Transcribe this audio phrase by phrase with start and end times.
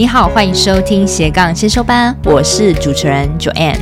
[0.00, 3.76] 你好，欢迎收听斜杠先修班，我是主持人 Joanne。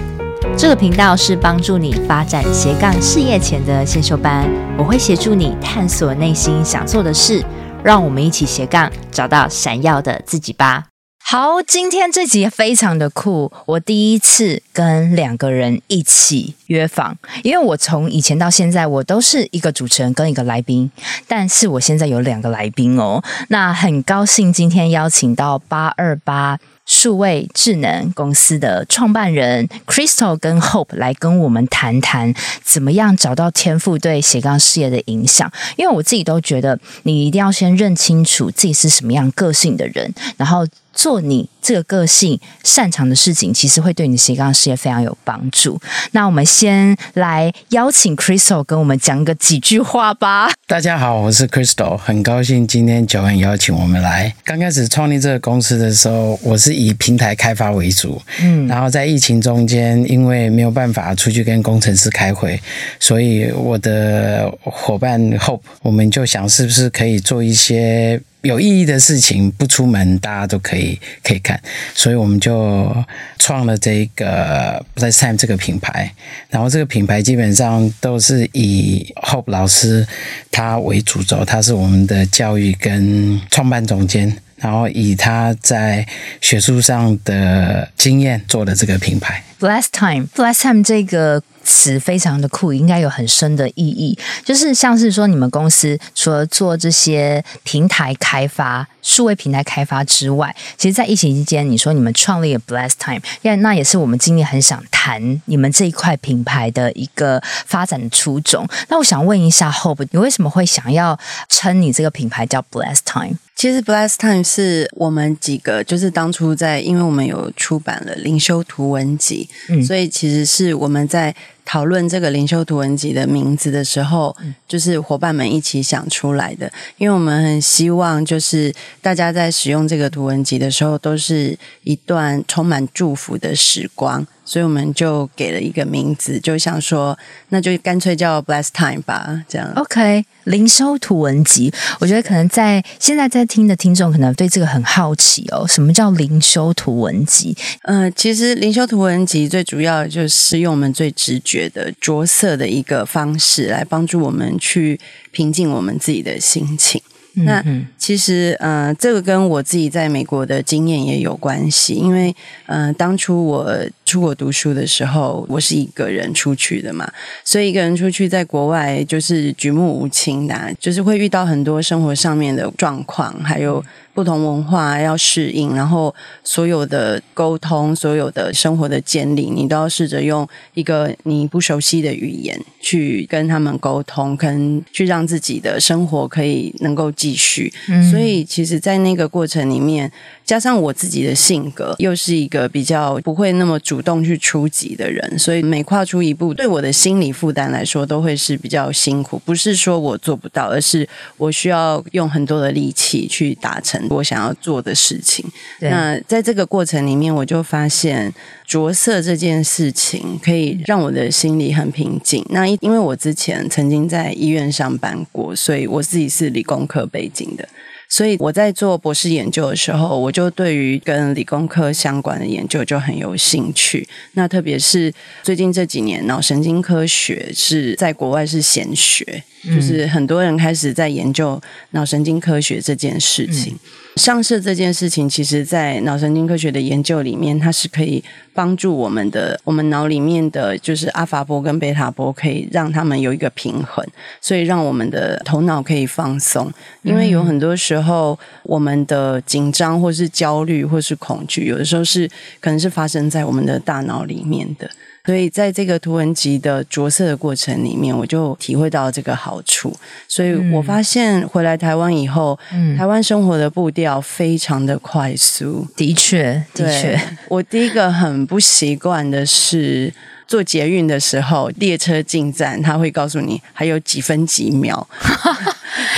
[0.56, 4.44] 这个频道是帮助你发展斜杠事业前的先修班，
[4.76, 7.44] 我会协助你探索内心想做的事，
[7.84, 10.86] 让我们一起斜杠找到闪耀的自己吧。
[11.30, 20.90] 好，今天这集非常的酷，我第一次跟两个人一起约访，因为我从以前到现在，我都是一个主持人跟一个来宾，
[21.26, 32.32] 但是我现在有两个来宾哦，那很高兴今天邀请到八二八数位智能公司的创办人 Crystal 跟 Hope 来跟我们谈谈，
[32.64, 40.66] 怎么样找到天赋对斜杠事业的影响，因为我自己都觉得，你一定要先认清楚自己是什么样个性的人，然后。
[40.98, 45.80] 做你这个个性擅长的事情，其实会对你的斜杠事业非常有帮助。
[46.10, 50.50] 那我们先来邀请 Crystal 跟我们讲个几句话吧。
[50.66, 54.34] 大家好，我是 Crystal，很高兴今天 Joanne 邀请我们来。
[54.44, 62.60] 刚开始创立这个公司的时候，我是以平台开发为主，嗯，然后在疫情中间，因为没有办法出去跟工程师开会，
[62.98, 68.20] 所以我的伙伴 Hope，我们就想是不是可以做一些。
[68.42, 71.60] 有意义的事情不出门，大家都可以可以看，
[71.94, 72.94] 所以我们就
[73.38, 76.12] 创了这个 Bless Time 这个品牌。
[76.48, 80.06] 然后这个品牌基本上都是以 Hope 老师
[80.50, 86.06] 他为主轴，他是我们的教育跟创办总监，然后以他在
[86.40, 89.42] 学术上的经验做的这个品牌。
[89.58, 91.42] Bless Time，Bless Time 这个。
[91.68, 94.18] 词非常的酷，应该有很深的意义。
[94.42, 108.66] 就是像是说，你们公司除了做这些平台开发、数位平台开发之外，其实，在疫情期间，你说你们创立了 Blessed Time，那那也是我们今天很想谈你们这一块品牌的一个发展的初衷。
[108.88, 111.18] 那我想问一下，Hope，你为什么会想要
[111.50, 113.36] 称你这个品牌叫 Blessed Time？
[113.54, 121.34] 其实 Blessed Time 是我们几个，就是当初在，因为我们有出版了灵修图文集，嗯，所以其实是我们在。
[121.68, 124.34] 讨论这个灵修图文集的名字的时候，
[124.66, 126.72] 就是伙伴们一起想出来的。
[126.96, 134.26] 因为我们很希望，就是大家在使用这个图文集的时候，都是一段充满祝福的时光。
[134.48, 137.16] 所以我们就给了一个名字，就想说，
[137.50, 139.70] 那就干脆叫 Blessed Time 吧，这样。
[139.76, 141.70] OK，灵修图文集，
[142.00, 145.66] 我觉得可能在现在在听的听众可能对这个很好奇哦。
[145.68, 147.54] 什么叫灵修图文集？
[147.82, 154.98] 嗯、呃，其实灵修图文集最主要就是用我们最直觉的着色的一个方式来帮助我们去
[155.30, 156.98] 平静我们自己的心情。
[157.44, 157.64] 那
[157.96, 162.34] 其实，呃，这个跟我自己在美国的经验也有关系，因为，
[162.66, 167.06] 呃，当初我出国读书的时候，我是一个人出去的嘛，
[167.44, 173.84] 所以一个人出去在国外就是举目无亲的啊，就是会遇到很多生活上面的状况，还有。
[174.14, 180.44] 不同文化要适应，然后所有的沟通、所有的生活的建立，你都要试着用
[180.74, 187.72] 一个你不熟悉的语言去跟他们沟通，跟去让自己的生活可以能够继续。
[187.88, 188.10] 嗯。
[188.10, 190.10] 所以，其实，在那个过程里面，
[190.44, 199.40] 加上我自己的性格，又是一个比较不会那么主动去出击的人，所以每跨出一步，对我的心理负担来说，都会是比较辛苦。
[199.44, 204.00] 不是说我做不到，而是我需要用很多的力气去达成。
[204.10, 205.44] 我想要做的事情。
[205.80, 208.32] 那在这个过程里面，我就发现
[208.66, 212.44] 着色这件事情可以让我的心里很平静。
[212.50, 217.68] 那因为我之前曾经在医院上班过，所以我自己是理工科背景的。
[218.08, 224.08] 所以我在做博士研究的时候，我就对于跟理工科相关的研究就很有兴趣。
[224.32, 231.60] 那特别是最近这几年，脑神经科学是在国外是显学，就是很多人开始在研究
[231.90, 233.74] 脑神经科学这件事情。
[233.74, 233.78] 嗯
[234.18, 244.04] 上色这件事情，其实，在脑神经科学的研究里面，它是可以帮助我们的，我们脑里面的就是阿法波跟贝塔波，可以让他们有一个平衡，
[244.40, 246.70] 所以让我们的头脑可以放松。
[247.02, 252.28] 因为有很多时候，我们的紧张或是焦虑或是恐惧，有的时候是
[252.58, 254.90] 可能是发生在我们的大脑里面的。
[255.28, 259.94] 所以，在这个图文集的着色的过程里面，我就体会到这个好处。
[260.26, 265.86] 所以我发现回来台湾以后，嗯，台湾生活的步调非常的快速。
[265.94, 270.10] 的确，的确，我第一个很不习惯的是，
[270.48, 275.06] 坐捷运的时候，列车进站，他会告诉你还有几分几秒。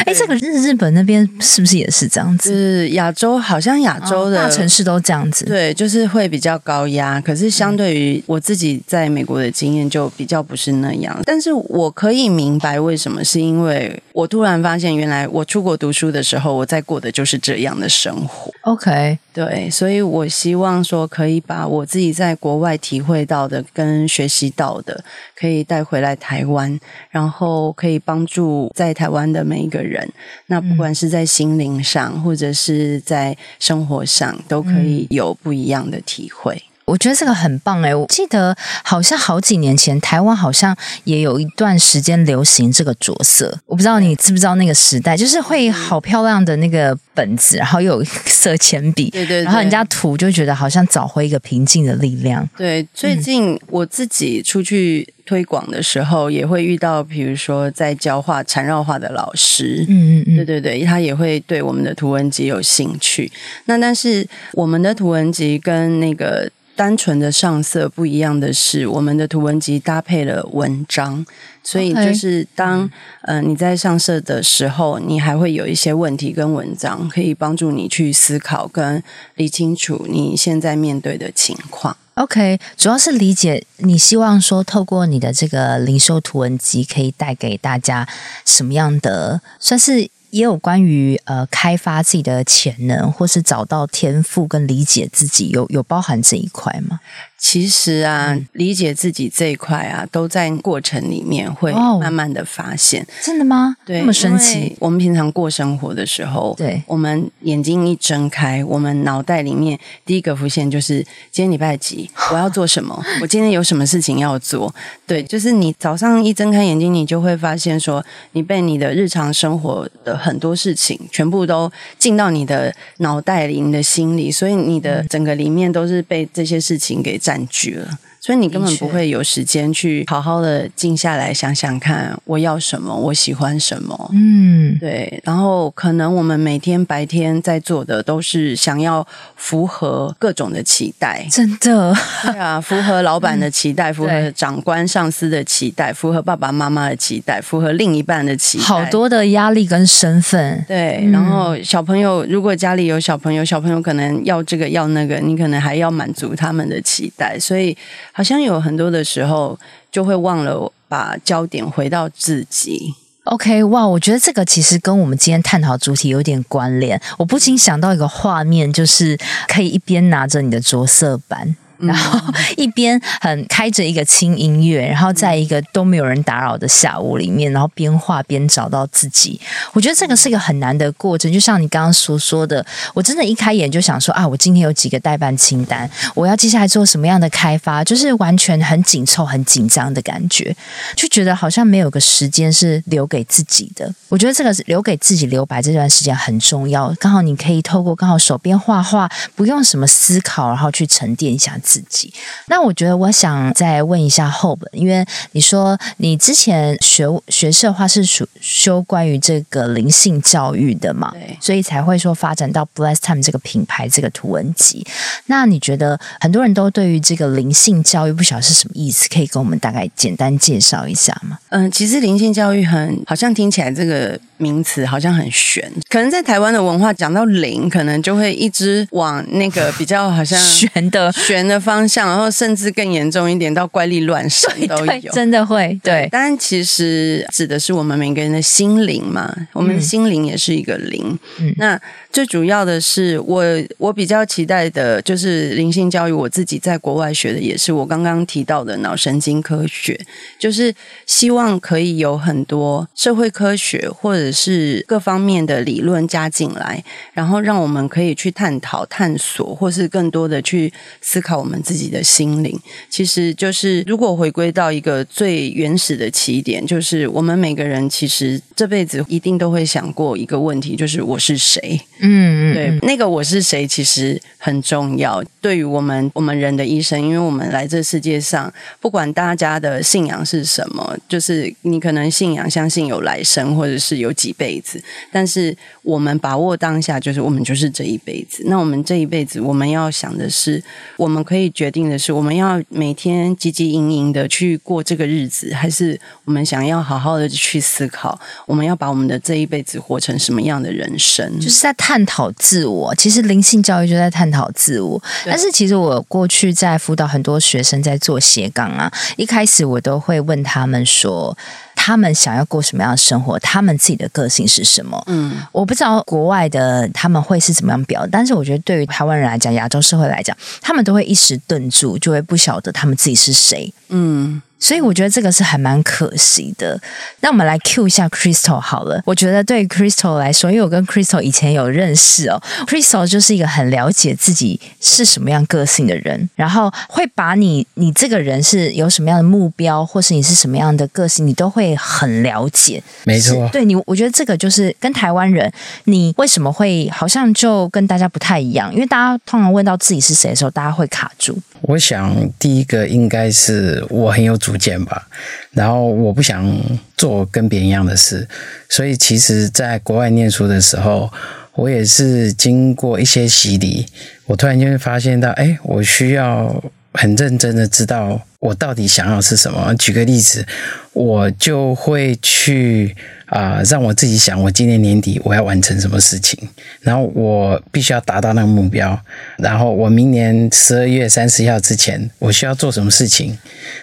[0.06, 2.52] 哎，这个日日本那边是不是也是这样子？
[2.52, 5.44] 是亚洲，好像亚洲的、哦、大城市都这样子。
[5.44, 7.20] 对，就是会比较高压。
[7.20, 11.18] 可是相对于我自己在美国的经验，就比较不是那样。
[11.24, 18.52] 但是我可以明白为什么，是因为我突然发现，原来我出国读书的时候，我在过的就是这样的生活。
[18.62, 25.04] OK，对，所以我希望说，可以把我自己在国外体会到的跟学习到的，
[25.36, 26.78] 可以带回来台湾，
[27.10, 30.08] 然后可以帮助在台湾的每一个人。
[30.46, 36.62] 那不管是在心灵上，或者是在生活上，都可以有不一样的体会。
[36.90, 37.94] 我觉得这个很棒哎！
[37.94, 43.56] 我记得好像好几年前，台湾好像也有一段时间流行这个着色。
[43.66, 52.48] 我不知道你知不知道那个时代，就是会好漂亮的那个本子，然后又有色铅笔，对，对对，然后人家涂就觉得好像找回一个平静的力量。
[52.56, 63.30] 对，最近我自己出去推广的时候，也会遇到，比如说在教画缠绕画的老师，嗯嗯嗯，对对对，他也会对我们的图文集有兴趣。
[63.66, 66.50] 那但是我们的图文集跟那个。
[66.80, 71.26] 单纯的上色不一样的是，我们的图文集搭配了文章，
[71.62, 72.90] 所以就是当.
[73.20, 79.02] 呃你在上色的时候，你还会有一些问题跟文章可以帮助你去思考跟
[79.34, 81.94] 理清楚你现在面对的情况。
[82.14, 88.08] OK，主要是理解你希望说透过你的这个零售图文集可以带给大家
[88.46, 90.08] 什么样的算是。
[90.30, 97.00] 也有关于呃开发自己的潜能，或是找到天赋跟理解自己，有有包含这一块吗？
[97.42, 103.02] 其实啊，嗯、理解自己这一块啊，都在过程里面会慢慢的发现。
[103.02, 103.74] 哦、真的吗？
[103.86, 104.76] 对，那么神奇。
[104.78, 110.98] 我们平常过生活的时候，对，我们眼睛一睁开，我们脑袋里面第一个浮现就是
[111.30, 113.02] 今天礼拜几， 我要做什么？
[113.22, 114.72] 我今天有什么事情要做？
[115.06, 127.18] 对，就是你早上一睁开眼睛，你就会发现说，你被你的日常生活的很多事情全部都进到你的脑袋里、你的心里，所以你的整个里面都是被这些事情给。
[127.20, 127.86] 占感觉。
[128.20, 134.10] 所以你根本不会有时间去好好的静下来想想看，我要什么，我喜欢什么。
[134.12, 135.20] 嗯，对。
[135.24, 139.06] 然后可能我们每天白天在做的都是想要
[139.36, 141.96] 符合各种的期待，真的。
[142.22, 148.64] 对啊，符合老板的期待，嗯、符合长官上司的期待，符合爸爸妈妈的期待，符合另一半的期待。
[148.64, 150.62] 好多的压力跟身份。
[150.68, 151.08] 对。
[151.10, 157.74] 然后小朋友，如果家里有小朋友，小朋友可能要这个要那个，你可能还要满足他们的期待，所以。
[158.12, 159.58] 好像有很多的时候，
[159.90, 162.94] 就会忘了把焦点回到自己。
[163.24, 167.00] OK，哇，我觉得这个其实跟我们今天探讨主题有点关联。
[167.18, 171.54] 我不禁想到一个画面，就是可以一边拿着你的着色板。
[171.80, 172.20] 然后
[172.56, 179.40] 一边很开着一个轻音乐，然后在一个都没有人打扰的下午里面，然后边画边找到自己。
[179.72, 190.54] 我觉得这个是一个很难的过程，就像你刚刚所说的，我真的一开眼就想说啊，我今天有几个代办清单，我要接下来做什么样的开发，就是完全很紧凑、很紧张的感觉，
[190.96, 193.92] 就觉得好像没有个时间是留给自己的。
[194.08, 196.94] 我觉得这个是留给自己留白这段时间很重要。
[196.98, 201.56] 刚好你可以透过刚好手边画画，不用什么思考，然后去沉淀一下。
[201.70, 202.12] 自己，
[202.48, 214.84] 那我觉得我想再问一下 Hope，因为你说你之前学学社话是属修关于这个灵性教育的嘛，对，所以才会说发展到 Bless Time 这个品牌这个图文集。
[215.26, 221.38] 那你觉得很多人都对于这个灵性教育不晓得是什么意思，可以跟我们大概简单介绍一下吗？
[221.50, 231.59] 嗯，其实灵性教育很好像听起来这个名词好像很玄， 可能在台湾的文化讲到灵，可能就会一直往那个比较好像玄的玄的。
[231.60, 236.08] 方向，然后甚至更严重一点，到怪力乱神都有，真的会对。
[236.10, 241.18] 当然，其实指的是我们每个人的心灵嘛，我们的心灵也是一个灵。
[241.38, 243.44] 嗯，那最主要的是，我
[243.78, 246.12] 我比较期待的就是灵性教育。
[246.12, 249.98] 我自己在国外学的也是我刚刚提到的脑神经科学，
[250.38, 250.74] 就是
[251.06, 261.49] 希望可以有很多社会科学或者是各方面的理论加进来，然后让我们可以去探讨、探索，或是更多的去思考我们。
[261.50, 262.56] 我们自己的心灵，
[262.88, 271.80] 其实就是如果回归到一个最原始的起点，就是我们每个人其实这辈子一定都会想过一个问题，就是我是谁？
[271.98, 275.22] 嗯，嗯，对，那个我是谁其实很重要。
[275.40, 284.82] 对于我们我们人的一生，因为我们来这世界上，不管大家的信仰是什么，就是你可能信仰相信有来生，或者是有几辈子，
[285.12, 288.42] 但是我们把握当下，就是我们就是这一辈子。
[288.46, 290.62] 那我们这一辈子，我们要想的是，
[290.96, 301.38] 我们可以决定的是，我们要每天汲汲营营的去过这个日子，还是我们想要好好的去思考，我们要把我们的这一辈子活成什么样的人生？
[301.38, 302.94] 就是在探讨自我。
[302.94, 305.00] 其实灵性教育就在探讨自我。
[305.26, 311.36] 但是其实我过去在辅导很多学生在做斜杠啊，一开始我都会问他们说，
[311.74, 313.38] 他们想要过什么样的生活？
[313.38, 315.02] 他们自己的个性是什么？
[315.06, 323.72] 嗯，我不知道国外的他们会是怎么样表，但是我觉得对于台湾人来讲，亚洲社会来讲，他们都会一时顿住，就会不晓得他们自己是谁。
[323.88, 324.40] 嗯。
[324.60, 326.80] 所以我觉得这个是还蛮可惜的。
[327.20, 329.02] 那我们来 cue 一下 Crystal 好了。
[329.06, 342.82] 我觉得对 Crystal 来说，因为我跟 Crystal 以前有认识哦，Crystal 就是一个很了解自己是什么样个性的人，然后会把你你这个人是有什么样的目标，或是你是什么样的个性，你都会很了解。
[343.04, 345.50] 没错，对你，我觉得这个就是跟台湾人，
[345.84, 348.72] 你为什么会好像就跟大家不太一样？
[348.74, 351.38] 因为大家通常问到自己是谁的时候，大家会卡住。
[351.62, 355.06] 我想第一个应该是我很有主见吧，
[355.52, 356.50] 然后我不想
[356.96, 358.26] 做跟别人一样的事，
[358.68, 361.12] 所以其实在国外念书的时候，
[361.54, 363.86] 我也是经过一些洗礼，
[364.26, 369.74] 我突然间会发现到，哎，我需要很认真的知道我到底想要是什么。
[369.76, 370.46] 举个例子，
[370.92, 372.94] 我就会去。
[373.30, 376.36] 啊、呃，让我自己想，我今年年底我要完成什么事情，
[376.80, 379.00] 然后我必须要达到那个目标，
[379.38, 383.38] 然后我明年十二月三十号之前，我需要做什么事情，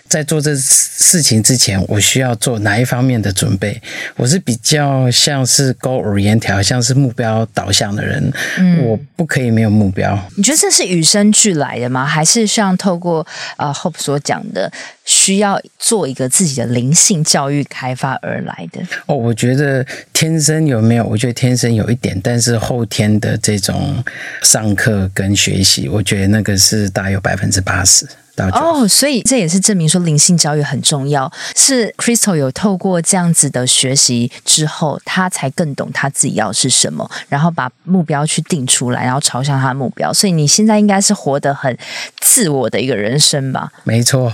[0.09, 3.81] 在做这事情之前，我需要做哪一方面的准备？
[4.17, 10.19] 我是比较像是 goal oriented，像是目标导向的人，嗯，我不可以没有目标。
[10.35, 12.05] 你觉得这是与生俱来的吗？
[12.05, 14.69] 还是像透过呃 Hope 所讲的，
[15.05, 18.81] 需要做一个自己的灵性教育开发而来的？
[19.05, 19.37] 哦，我。
[19.37, 21.03] 觉得天生有没有？
[21.05, 24.03] 我觉得天生有一点，但是后天的这种
[24.41, 28.07] 上课跟学习，我觉得那个是大约百分之八十。
[28.53, 31.31] 哦，oh, 所以这也是证明说灵性教育很重要。
[31.55, 40.13] 是 Crystal 有透过这样子的学习之后，他才更懂他自己要是什么，然后把目标去定出来，然后朝向他的目标。
[40.13, 41.75] 所以你现在应该是活得很
[42.19, 43.71] 自我的一个人生吧？
[43.83, 44.31] 没错。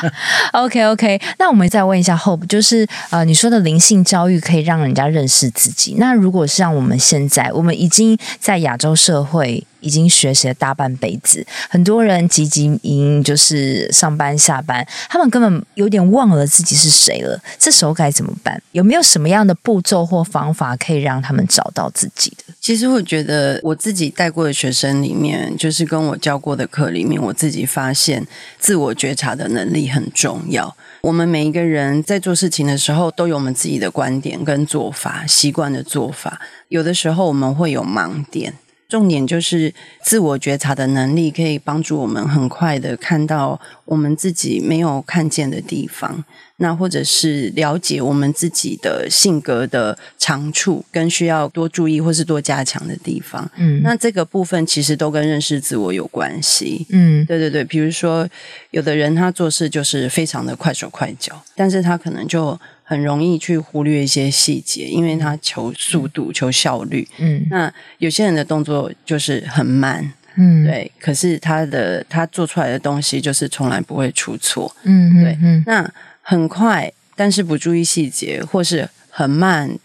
[0.52, 5.96] OK OK，那我们再问一下 Hope，就是呃，你说的灵性教育可以让人家认识自己。
[5.98, 9.66] 那如果是像我们现在，我们已经在亚洲社会。
[9.86, 17.40] 已经学习了大半辈子，很多人汲汲营营，就是上班下班，他们根本有点忘了自己是谁了。
[17.56, 18.60] 这时候该怎么办？
[18.72, 22.54] 有没有什么样的步骤或方法可以让他们找到自己的？
[22.60, 28.26] 其实我觉得我自己带过的学生里面，就是跟我教过的课里面，我自己发现
[28.58, 30.76] 自我觉察的能力很重要。
[31.02, 36.40] 我们每一个人在做事情的时候，都有我们自己的观点跟做法、习惯的做法。
[36.68, 38.54] 有的时候我们会有盲点。
[38.88, 46.24] 重点就是自我觉察的能力，可以帮助我们很快的看到我们自己没有看见的地方，
[46.58, 53.50] 那或者是了解我们自己的性格的长处跟需要多注意或是多加强的地方。
[53.56, 56.86] 嗯，那这个部分其实都跟认识自我有关系。
[56.90, 58.28] 嗯，对对对，比如说
[58.70, 62.58] 有的人他做事就是非常的快手快脚，但是他可能就。
[62.88, 67.06] 很容易去忽略一些细节，因为他求速度、求效率。
[67.18, 70.12] 嗯，那有些人的动作就是很慢。
[70.36, 70.88] 嗯，对。
[71.00, 74.72] 可是他的他做出来的东西就是从来不会出错。
[74.84, 75.36] 嗯，对。
[75.42, 79.76] 嗯，那很快，但是不注意细节，或是很慢，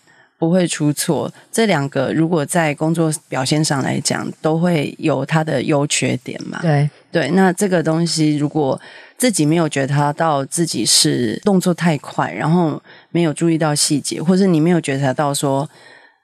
[0.41, 1.31] 不会出错。
[1.51, 6.59] 这两个如果在工作表现上来讲，都会有它的优缺点嘛。
[6.61, 7.29] 对对。
[7.31, 8.81] 那这个东西如果。
[9.21, 12.81] 自己没有觉察到自己是动作太快，然后
[13.11, 15.69] 没有注意到细节，或是你没有觉察到说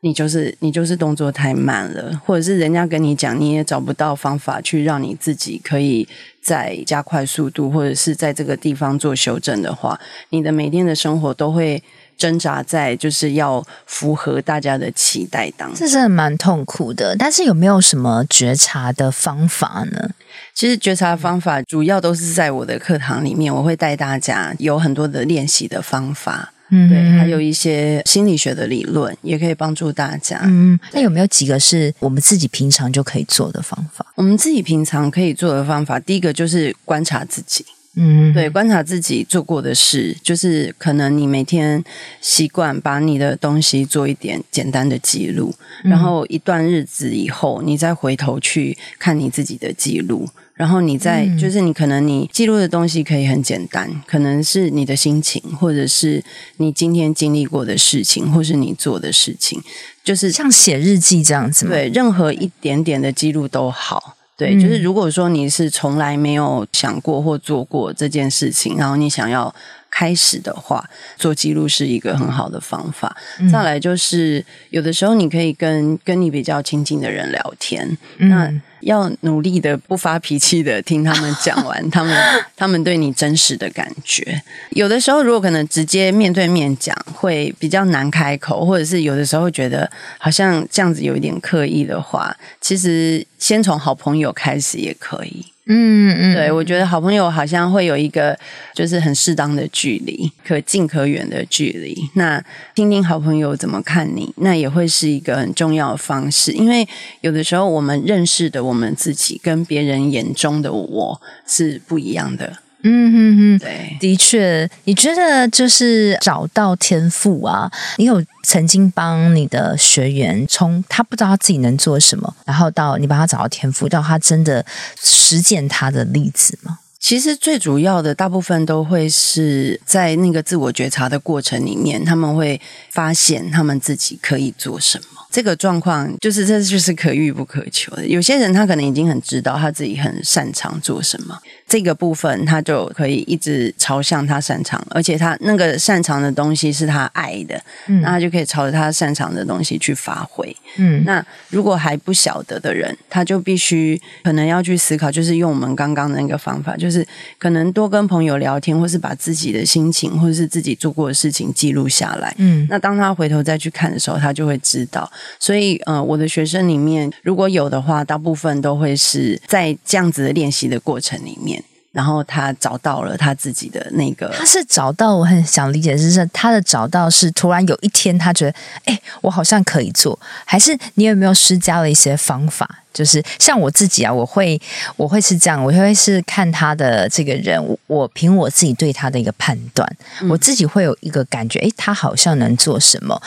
[0.01, 6.07] 你就是你就是动作太慢了，或者是人家跟你讲，你也找不到方法去让你自己可以
[6.41, 9.99] 再加快速度，或者是在这个地方做修正的话，
[10.31, 11.83] 你的每天的生活都会
[12.17, 17.15] 挣扎在就是要符合大家的期待当中，这是蛮痛苦的。
[17.17, 20.09] 但是有没有什么觉察的方法呢？
[20.53, 30.41] 其实觉察方法主要都是在我的课堂里面，我会带大家有很多的练习的方法，嗯，对，还有一些心理学的理论也可以帮助大家。
[30.43, 34.05] 嗯，那有没有几个是我们自己平常就可以做的方法？
[34.15, 37.63] 我们自己平常可以做的方法，第一个就是观察自己。
[37.99, 41.83] 嗯，对，观察自己做过的事，就是可能你每天
[42.21, 45.51] 习惯把你的东西做一点简单的记录，
[45.83, 56.23] 嗯、然后一段日子以后，你再回头去看你自己的记录，然后你再、嗯、就是你可能你记录的东西可以很简单，可能是你的心情，或者是
[56.57, 59.59] 你今天经历过的事情，或是你做的事情，
[60.03, 61.71] 就是像写日记这样子吗？
[61.71, 64.13] 对，任何一点点的记录都好。
[64.37, 69.53] 对，就是如果说你是从来没有想过或做过这件事情，然后你想要
[69.89, 73.17] 开始的话，做记录是一个很好的方法。
[73.39, 78.61] 嗯、再来就是，有的时候你可以跟跟你比较亲近的人聊天，嗯、那。
[78.81, 82.15] 要努力的不发脾气的听他们讲完，他们
[82.55, 84.39] 他们对你真实的感觉。
[84.69, 89.89] 有的时候如果可能直接面对面讲，会比较难开口，或者是有的时候觉得
[90.19, 95.45] 好像这样子有一点刻意的话，其实先从好朋友开始也可以。
[95.69, 98.37] 嗯嗯，对，我觉得好朋友好像会有一个
[98.73, 102.09] 就是很适当的距离，可近可远的距离。
[102.13, 102.41] 那
[102.73, 106.53] 听听好朋友怎么看你，那也会是一个很重要的方式。
[106.53, 106.87] 因为
[107.19, 112.59] 有的时候我们认识的我们自己，跟别人眼中的我是不一样的。
[112.89, 117.69] 嗯哼哼，对，的确，你觉得就是找到天赋啊？
[117.97, 124.65] 你有曾经帮你的学员从他不知道他自己能做什么，然后到你帮他找到天赋，到他真的
[125.03, 126.79] 实践他的例子吗？
[126.99, 132.59] 其实最主要的，大部分都会是在那个自我觉察的过程里面，他们会
[132.91, 135.26] 发现他们自己可以做什么。
[135.37, 138.07] 这个状况就是这就是可遇不可求的。
[138.07, 150.57] 有些人他可能已经很知道他自己很擅长做什么，这个部分他就可以一直朝向他擅长，而且他那个擅长的东西是他爱的，嗯，那他就可以朝着他擅长的东西去发挥。
[150.77, 162.33] 嗯，那如果还不晓得的人，他就必须可能要去思考，就是用我们刚刚的那个方法，就是可能多跟朋友聊天，或是把自己的心情或者是自己做过的事情记录下来。
[162.39, 165.07] 嗯，那当他回头再去看的时候，他就会知道。
[165.39, 174.29] 所以，呃，我的学生里面如果有的话，大部分都会是在这样子的练习的过程里面，然后他找到了他自己的那个。
[174.29, 178.55] 他是找到，我很想理解，就是他的找到是突然有一天他觉得，
[178.85, 182.83] 哎，我好像可以做，还是你有没有施加了一些方法？
[182.93, 184.59] 就是像我自己啊，我会
[184.95, 189.87] 我会是这样，我会是看他的这个人，我凭我自己对他的一个判断，
[190.19, 193.21] 嗯、我自己会有一个感觉，哎，他好像能做什么。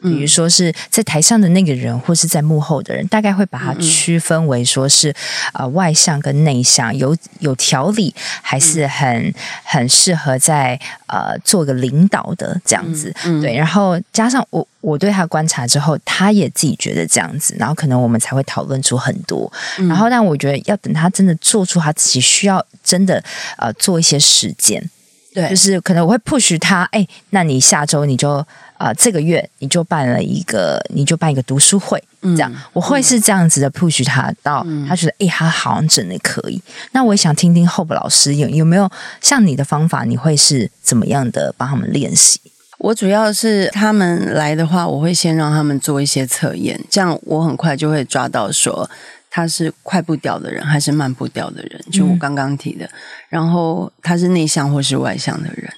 [0.00, 5.12] 比如说是在台上的那个人，或是在幕后的人，大概会把它区分为说是
[5.54, 10.78] 呃外向跟内向，有有条理，还是很很适合在
[11.08, 13.12] 呃做个领导的这样子。
[13.42, 19.50] 对，然后加上我我对他观察之后，他也自己觉得这样子，然后可能我们才会讨论出很多。
[19.88, 23.20] 然后但我觉得要等他真的做出他自己需要真的
[23.56, 24.88] 呃做一些实践，
[25.34, 28.46] 对，就是可能我会 push 他，哎，那你下周你就。
[28.78, 36.62] 啊、呃，这个月你就办了一个，你就办一个读书会，这样、嗯、我会是这样子的 push 他到，嗯、他觉得哎，他好像真的可以。
[36.92, 38.88] 那我也想听听 Hope 老师有有没有
[39.20, 42.40] 像你的方法，你会是怎么样的帮他们练习？
[42.78, 48.88] 我主要是他们来的话，我会先让他们做一些测验，这样我很快就会抓到说
[49.28, 52.90] 他是快步调的人还是慢步调的人，就我刚刚提的，嗯、
[53.30, 55.68] 然后他是内向或是外向的人。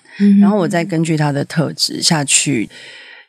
[0.40, 2.68] 然后我再根据他的特质下去。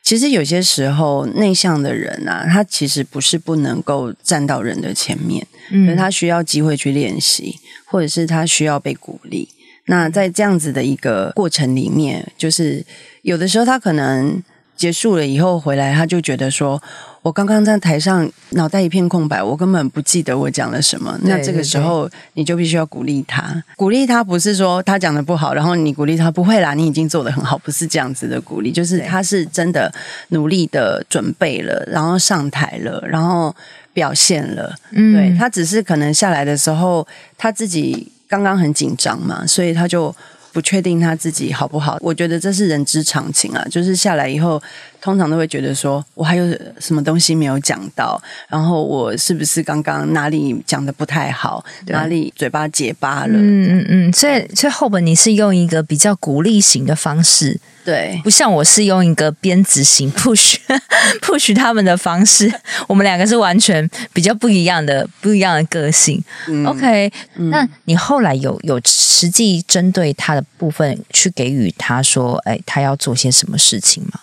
[0.02, 9.48] 其实有些时候内向的人啊，他其实不是不能够站到人的前面，嗯，他需要机会去练习，或者是他需要被鼓励。
[9.86, 12.84] 那在这样子的一个过程里面，就是
[13.22, 14.42] 有的时候他可能
[14.76, 16.82] 结束了以后回来，他就觉得说。
[17.22, 21.16] 我刚刚在台上脑袋一片空白，我根本不记得我讲了什么。
[21.22, 29.92] 那这个时候你就必须要鼓励他，鼓励他不是说他讲的不好，然后你鼓励他不会啦，你已经做的很好，不是这样子的鼓励，就是他是真的
[30.30, 33.54] 努力的准备了，然后上台了，然后
[33.92, 34.74] 表现了。
[34.90, 37.06] 嗯，对，他只是可能下来的时候
[37.38, 40.14] 他自己刚刚很紧张嘛，所以他就。
[40.54, 43.66] 不确定他自己好不好，我觉得这是人之常情啊。
[43.70, 44.62] 就是下来以后，
[45.02, 46.46] 通常都会觉得说，我还有
[46.78, 53.32] 什么东西没有讲到，然后我是不是刚刚哪里讲的不太好，对哪里嘴巴结巴了？
[53.34, 54.12] 嗯嗯嗯。
[54.12, 57.60] 所以，所以后本你是用一个比较鼓励型的方式。
[57.84, 60.54] 对，不像我是用一个鞭子型 push
[61.20, 62.48] push 他们的方式，
[62.86, 66.22] 我们两个是完全比较不一样的不一样的个性。
[66.46, 74.20] 嗯、OK，、嗯、那你后来有有实际针对他的部分去给予他说，哎，他要做些什么事情吗？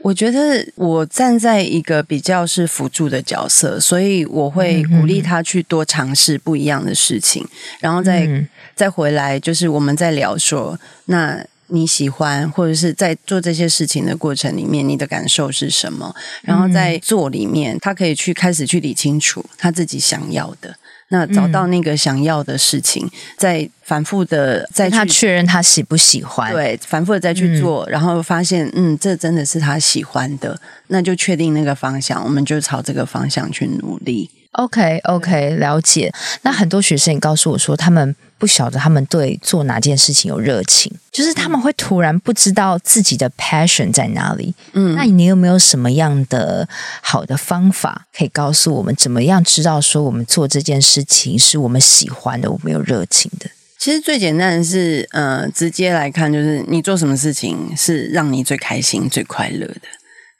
[0.00, 7.46] 我觉得我站在一个比较是辅助的角色，所以我会鼓励他去多尝试不一样的事情，
[7.80, 16.14] 然后再、嗯、再回来，就是我们在聊说，那你喜欢或者是在做这些事情的过程里面，你的感受是什么？
[16.42, 20.74] 然后在做里面，他可以去开始去理清楚他自己想要的。
[21.10, 34.30] 那找到那个想要的事情，嗯、再反复的再去他确认他喜不喜欢，对，反复的再去做，嗯、然后发现，嗯，这真的是他喜欢的，那就确定那个方向，我们就朝这个方向去努力。
[34.52, 36.12] OK，OK，okay, okay, 了解。
[36.42, 44.54] 那很多学生也告诉我说，他们不晓得他们对做哪件事情有热情，就是他们会突然不知道自己的 passion 在哪里。
[44.72, 46.66] 嗯，那你有没有什么样的
[47.02, 53.50] 好的方法可以告诉我们，怎么样知道说我们做这件事情是我们喜欢的，我们有热情的？
[53.78, 59.82] 其实最简单的是，呃，直接来看，就是你做什么事情是让你最开心、最快乐的，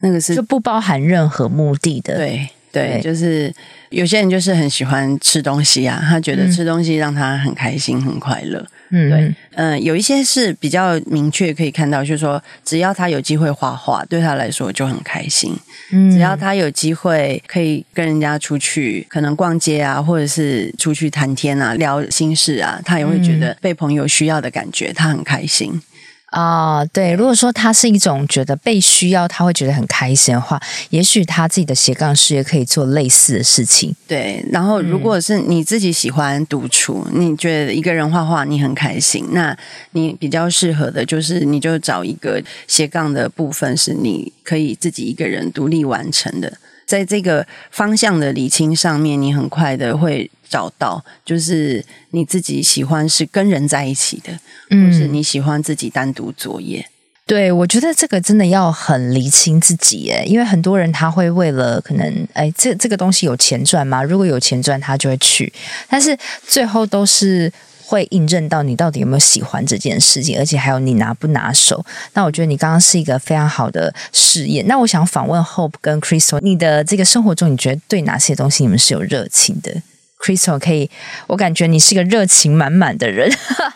[0.01, 2.17] 那个是就不包含任何目的的。
[2.17, 2.49] 对。
[2.73, 3.53] 对，就是
[3.91, 8.65] 有些人就是很喜欢吃东西啊，他觉得吃东西让他很开心、很快乐。
[8.91, 9.21] 嗯，对，
[9.55, 15.55] 嗯、呃，有一些是比较明确可以看到，就是说，只要他有机会画画，对他来说就很开心。
[15.93, 25.81] 嗯，只要他有机会可以跟人家出去，可能逛街啊，或者是出去谈天啊、聊心事啊，他也会觉得被朋友需要的感觉，他很开心。
[26.31, 30.61] 啊、哦，对，如果说他是一种觉得被需要，他会觉得很开心的话，
[30.91, 33.95] 也许他自己的斜杠事业可以做类似的事情。
[34.07, 39.57] 对，然后如果是你自己喜欢独处，嗯、你觉得一个人画画你很开心，那
[39.93, 46.53] 你比较适合的就是你就找一个斜杠的部分是你可以自己一个人独立完成的，
[46.85, 50.31] 在这个方向的理清上面，你很快的会。
[50.49, 54.33] 找到就是你自己喜欢是跟人在一起的，
[54.71, 56.89] 嗯，或是你喜欢自己单独作业。
[57.27, 64.03] 对，我觉得这个真的要很厘清自己耶，因为很多人他会为了可能，哎，这这个东西有钱赚吗？
[64.03, 65.53] 如果有钱赚，他就会去，
[65.91, 67.53] 但是最后都是
[67.85, 71.85] 会印证到你到底有没有喜欢这件事情，而且还有你拿不拿手。
[72.15, 74.67] 那我觉得你刚刚是一个非常好的试验。
[74.67, 79.83] 那我想访问 Hope 跟 Crystal，你的这个生活中，你觉得对哪些东西你们是有热情的
[80.19, 80.91] ？Crystal 可以，
[81.27, 83.31] 我感觉你是个热情满满的人，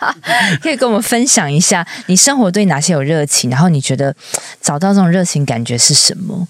[0.61, 4.15] 可以跟我们分享一下你生活对哪些有热情，然后你觉得
[4.61, 6.47] 找到这种热情感觉是什么？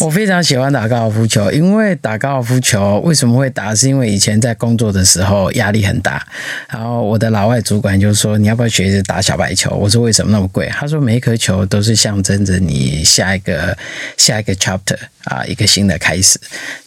[0.00, 3.74] 我非常喜欢打高尔夫球，因为打高尔夫球为什么会打？
[3.74, 6.26] 是因为以前在工作的时候压力很大，
[6.68, 9.70] 然后我的老外主管就说，你要不要学着打小白球？
[9.70, 10.68] 我说为什么那么贵？
[10.68, 13.76] 他说每一颗球都是象征着你下一个
[14.16, 16.38] 下一个 chapter 啊，一个新的开始，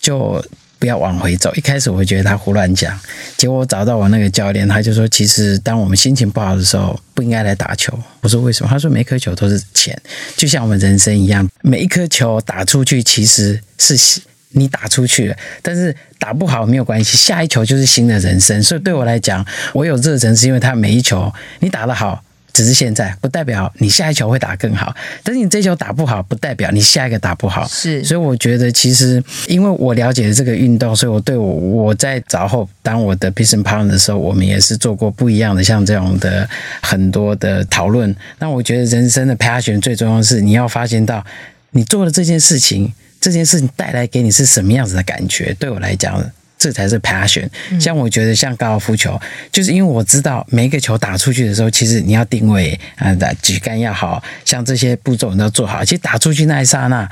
[0.01, 0.43] 就。
[0.79, 1.53] 不要往回走。
[1.55, 2.97] 一开始我会觉得他胡乱讲，
[3.37, 9.95] 结果我找到我那个教练，他就说：“其实当我们心情不好的时候，不应该来打球。”我说：“为什么？”他说：“每颗球都是钱，
[10.37, 18.63] 就像我们人生一样，每一颗球打出去其实是你打出去了，但是打不好没有关系，下一球就是新的人生。
[18.63, 22.23] 所以对我来讲，我有热忱是因为他每一球你打得好。”
[22.59, 24.93] 只是现在，不代表你下一球会打更好。
[25.23, 27.65] 但是你这球打不好，不代表你下一个打不好。
[27.69, 36.45] 是，所以我觉得其实，因为我了解了这个运动，所以我对我我在找后当我的 business partner 的时候，我们也是做过不一样的像这种的
[36.81, 38.13] 很多的讨论。
[38.39, 41.25] 那我觉得人生的 passion 最重要的是你要发现到
[41.71, 45.55] 你做的这件事情，这件事情带来给你是什么样子的感觉。
[45.57, 46.21] 对我来讲。
[46.59, 47.49] 这才是 passion。
[47.79, 49.19] 像我觉得，像高尔夫球，
[49.51, 55.83] 就是因为我知道每一个球打出去的时候，其实你要定位啊，举杆要好，像这些步骤你要做好。
[55.83, 57.09] 其实打出去那一刹那，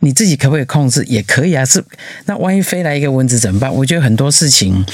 [0.00, 1.04] 你自己可不可以控制？
[1.04, 1.64] 也可以啊。
[1.64, 1.84] 是，
[2.24, 3.72] 那万一飞来一个蚊子怎么办？
[3.72, 4.84] 我觉得很多事情。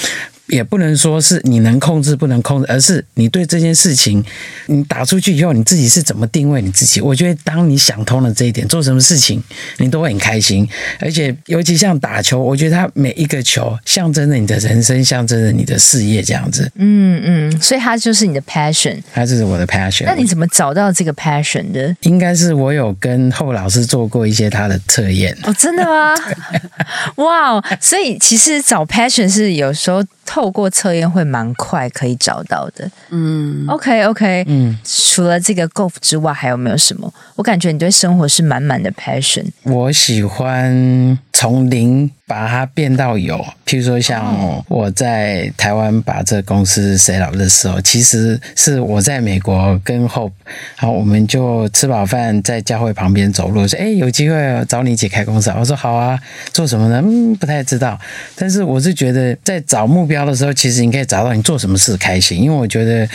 [0.47, 4.23] 也不能说是你能控制不能控制，而是你对这件事情，
[4.67, 7.01] 你打出去以后，你自己是怎么定位你自己？
[7.01, 9.43] 我觉得当你想通了这一点，做什么事情
[9.79, 10.69] 你都会很开心。
[10.99, 16.71] 而且尤其像打球，我觉得它每一个球象征着你的人生，象征着你的事业这样子。
[16.77, 20.05] 嗯嗯，所以它就是你的 passion，它就是我的 passion。
[20.05, 21.95] 那你怎么找到这个 passion 的？
[22.03, 25.37] 应该是我有跟后老师做过一些他的测验。
[25.45, 26.15] 哦，真的吗？
[27.17, 30.05] 哇，wow, 所以其实找 passion 是有时候。
[30.25, 32.91] 透过测验会蛮快可以找到的。
[33.11, 34.45] 嗯，OK OK。
[34.47, 37.13] 嗯，除了这个 golf 之外，还有没有什么？
[37.37, 39.47] 我感觉你对生活是满满的 passion。
[39.65, 43.37] 我喜欢从零把它变到有。
[43.67, 50.33] 譬如说，像我在台湾把这个公司 set up 的时候，其实是我在美国跟 Hope，
[50.79, 56.19] 然后我们就吃饱饭在教会旁边走路，说：“哎，有机会找你一起开公司。”我说：“好啊，
[56.55, 57.03] 做什么呢？
[57.05, 58.01] 嗯，不太知道。”
[58.35, 63.07] 但是我是觉得在找目标的时候，其实你可以找到你做什么事开心，因为我觉得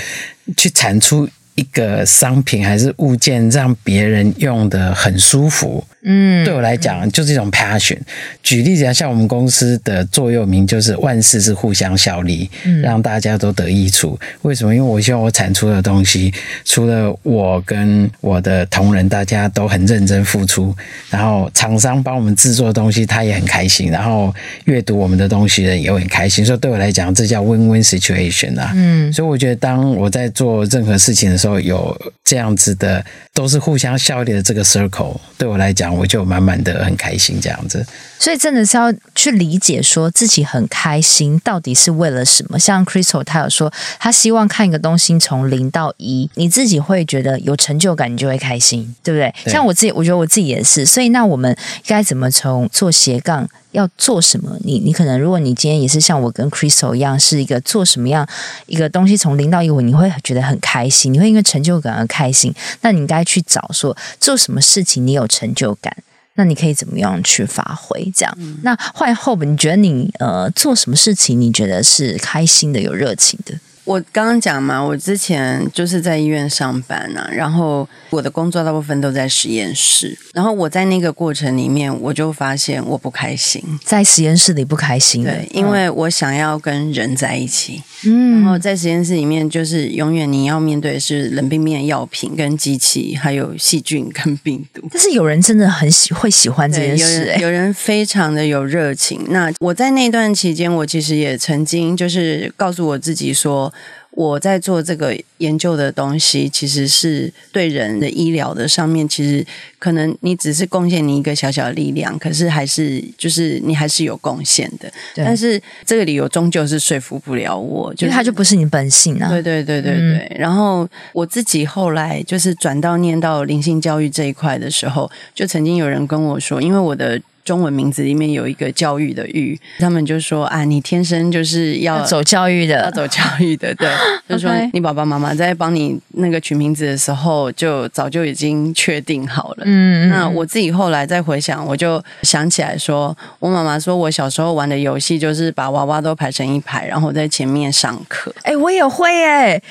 [0.56, 7.98] 去产出一个商品还是物件，让别人用得很舒服，嗯，对我来讲就是一种 passion。
[8.44, 14.18] 举例子啊，像我们公司的座右铭就是万事是互相效力，嗯，让大家都得益处。
[14.44, 14.74] 为什么？
[14.74, 16.34] 因为我希望我产出的东西，
[16.64, 20.74] 除了我跟我的同仁大家都很认真付出，
[21.10, 24.34] 然后厂商帮我们制作的东西他也很开心，然后
[24.66, 26.46] 阅读我们的东西的人也很开心。
[26.46, 28.72] 所以对我来讲，这叫 win-win situation 啊。
[28.76, 33.04] 嗯，所以我觉得当我在做任何事情的时候，有这样子的
[33.38, 35.96] 都是互相效力的这个 circle，对我来讲。
[35.96, 37.86] 我就满满的很开心这样子，
[38.20, 42.58] 所以真的是要去理解说自己很开心到底是为了什么。
[42.58, 49.34] 像 Crystal 他有说，他希望看一个东西从零到一，你自己会觉得有成就感，你就会开心，对不对？
[49.44, 49.54] 对。
[49.54, 50.86] 像我自己，我觉得我自己也是。
[50.86, 54.58] 所以那我们该怎么从做斜杠要做什么？
[54.64, 58.28] 你你可能如果你今天也是像我跟 Crystal 一样，是一个做什么样
[58.66, 62.54] 一个东西从零到一，你会觉得很开心，你会因为成就感而开心。
[62.82, 65.96] 那你应该去找说做什么事情你有成就感。
[66.38, 68.10] 那你可以怎么样去发挥？
[68.16, 73.60] 这样，嗯、那换后边，你觉得你呃做什么事情，你觉得是开心的、有热情的？
[73.88, 94.86] 我刚刚讲嘛，我之前就是在医院上班啊，然后我的工作大部分都在实验室，然后我在那个过程里面，我就发现我不开心，在实验室里不开心，对，因为我想要跟人在一起，嗯，然后在实验室里面，就是永远你要面对的是冷冰冰的药品跟机器，还有细菌跟病毒。
[94.92, 99.26] 但是有人真的很喜会喜欢这件事，有人，有人非常的有热情。
[99.30, 103.74] 那我在那段期间，我其实也曾经就是告诉我自己说。
[104.18, 109.46] 我在做这个研究的东西，其实是对人的医疗的上面，其实
[109.78, 114.92] 可能你只是贡献你一个小小的力量，可是还是就是你还是有贡献的。
[115.16, 119.30] 但是这个理由终究是说服不了我，就是，因为它就不是你本性啊。
[119.30, 120.18] 对对对对对。
[120.32, 120.38] 嗯。
[120.40, 127.22] 然后我自己后来就是转到念到灵性教育这一块的时候，就曾经有人跟我说，因为我的。
[127.48, 133.90] 中文名字里面有一个教育的育，他们就说啊，你天生就是要，要走教育的，要走教育的，对，
[134.28, 139.64] 就说你爸爸妈妈在帮你那个取名字的时候，就早就已经确定好了。
[139.64, 148.30] 嗯，那我自己后来再回想，我就想起来说，我妈妈说我小时候玩的游戏就是把娃娃都排成一排，然后在前面上课。
[148.40, 149.64] 哎、欸，我也会哎、 欸，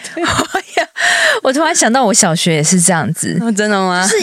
[1.42, 4.06] 我突然想到我小学也是这样子， 哦、真的吗？
[4.06, 4.16] 是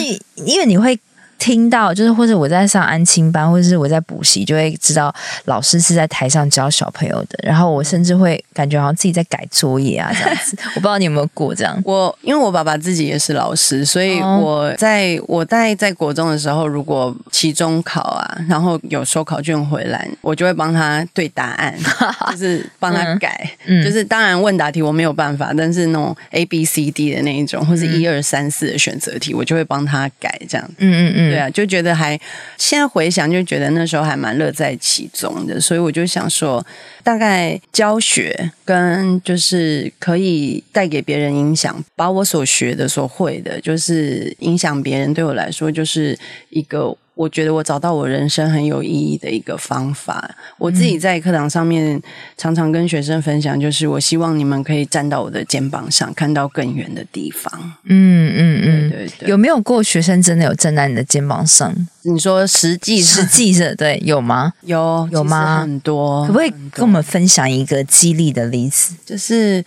[0.44, 0.98] 因为你会。
[1.44, 7.38] 听到就是，或者我在上安亲班，或者是我在补习，就会知道老师是在台上教小朋友的。
[7.42, 10.56] 然后我甚至会感觉好像自己在改作业啊，这样子。
[10.74, 11.78] 我不知道你有没有过这样。
[11.84, 21.76] 我因为我爸爸自己也是老师，所以我在我在在国中的时候，如果期中考啊，然后有收考卷回来，我就会帮他对答案，
[22.32, 23.50] 就是帮他改。
[23.66, 30.70] 嗯，就是当然问答题我没有办法，但是那种 A B C D 的那一种，或是一二三四的选择题，我就会帮他改这样。
[30.78, 31.33] 嗯嗯嗯。
[31.34, 32.18] 对啊，就觉得还
[32.56, 36.64] 现在回想，就觉得那时候还蛮乐在其中的，所以我就想说，
[37.02, 46.18] 大概教学跟就是可以带给别人影响，把我所学的、所会的，就是影响别人，对我来说就是
[46.50, 46.96] 一个。
[47.14, 50.34] 我觉得我找到我人生很有意义的一个方法。
[50.58, 52.00] 我自己在课堂上面
[52.36, 57.52] 常常跟学生分享，就是我希望你们可以站到我的肩膀上，看到更远的地方。
[57.84, 59.28] 嗯嗯嗯，对对对。
[59.28, 61.72] 有没有过学生真的有站在你的肩膀上？
[62.02, 64.52] 你说实际实际的对有吗？
[64.62, 65.60] 有有吗？
[65.60, 66.26] 很多。
[66.26, 68.94] 可不可以跟我们分享一个激励的例子？
[69.06, 69.64] 就是。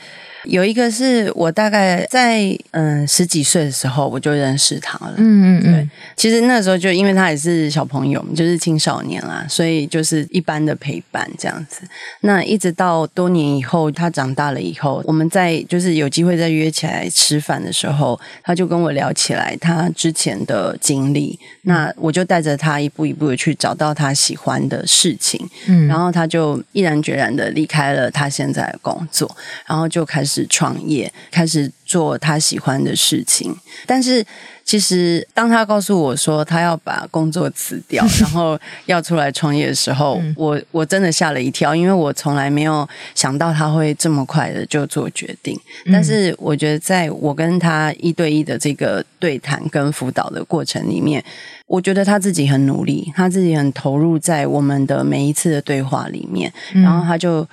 [0.47, 11.81] 有一个是我大概在嗯十几岁的时候我就认识他了，嗯嗯嗯，对，其实那时候就因为他也是小朋友，就是青少年啦，所以就是一般的陪伴这样子。
[12.21, 21.37] 那一直到多年以后，他长大了以后，我们在就是有机会再约起来吃饭的时候，他就跟我聊起来他之前的经历。
[21.63, 29.29] 那我就带着他一步一步的去找到他喜欢的事情，嗯，然后他就毅然决然的离开了他现在的工作，
[29.65, 30.36] 然后就开始。
[30.47, 34.25] 创业，开始做他喜欢的事情，但是
[34.63, 45.57] 其实当他告诉我说他要把工作辞掉， 然后要出来创业的时候，嗯、我我真的吓了一跳，因为我从来没有想到他会这么快的就做决定。
[45.91, 51.23] 但是我觉得，在我跟他一对一的这个对谈跟辅导的过程里面，
[51.65, 57.47] 我觉得他自己很努力，他自己很投入在我们的每一次的对话里面，然后他就。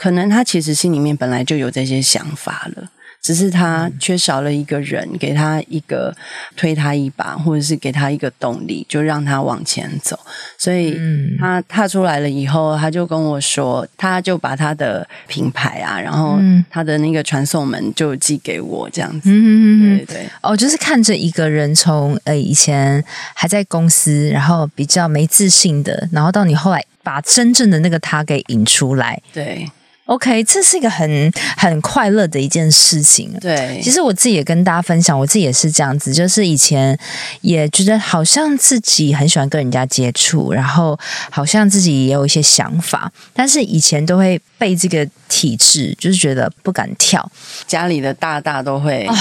[0.00, 2.88] 可能他其实心里面本来就有这些想法了，
[3.20, 6.16] 只是他缺少了一个人，给他一个
[6.56, 10.18] 推他一把，或者是给他一个动力，就让他往前走。
[10.56, 10.98] 所以
[11.38, 16.38] 他踏出来了以后，他就跟我说，他就把他的品牌啊，然后
[16.70, 19.28] 他的那个传送门就寄给我，这样子。
[19.30, 20.26] 嗯，对对。
[20.40, 29.20] 哦，就是看着一个人从呃以前还在公司，然后比较没自信的，然后到你后来把真正的那个他给引出来。
[29.34, 29.70] 对。
[30.10, 33.32] OK，这是一个很很快乐的一件事情。
[33.40, 36.98] 对，其实我自己也跟大家分享，我自己也是这样子，就是以前
[37.42, 40.98] 也觉得好像自己很喜欢跟人家接触，然后
[41.30, 47.30] 好像自己也有一些想法，但是以前都会被这个体制，就是觉得不敢跳。
[47.68, 49.14] 家里的大大都会， 哦、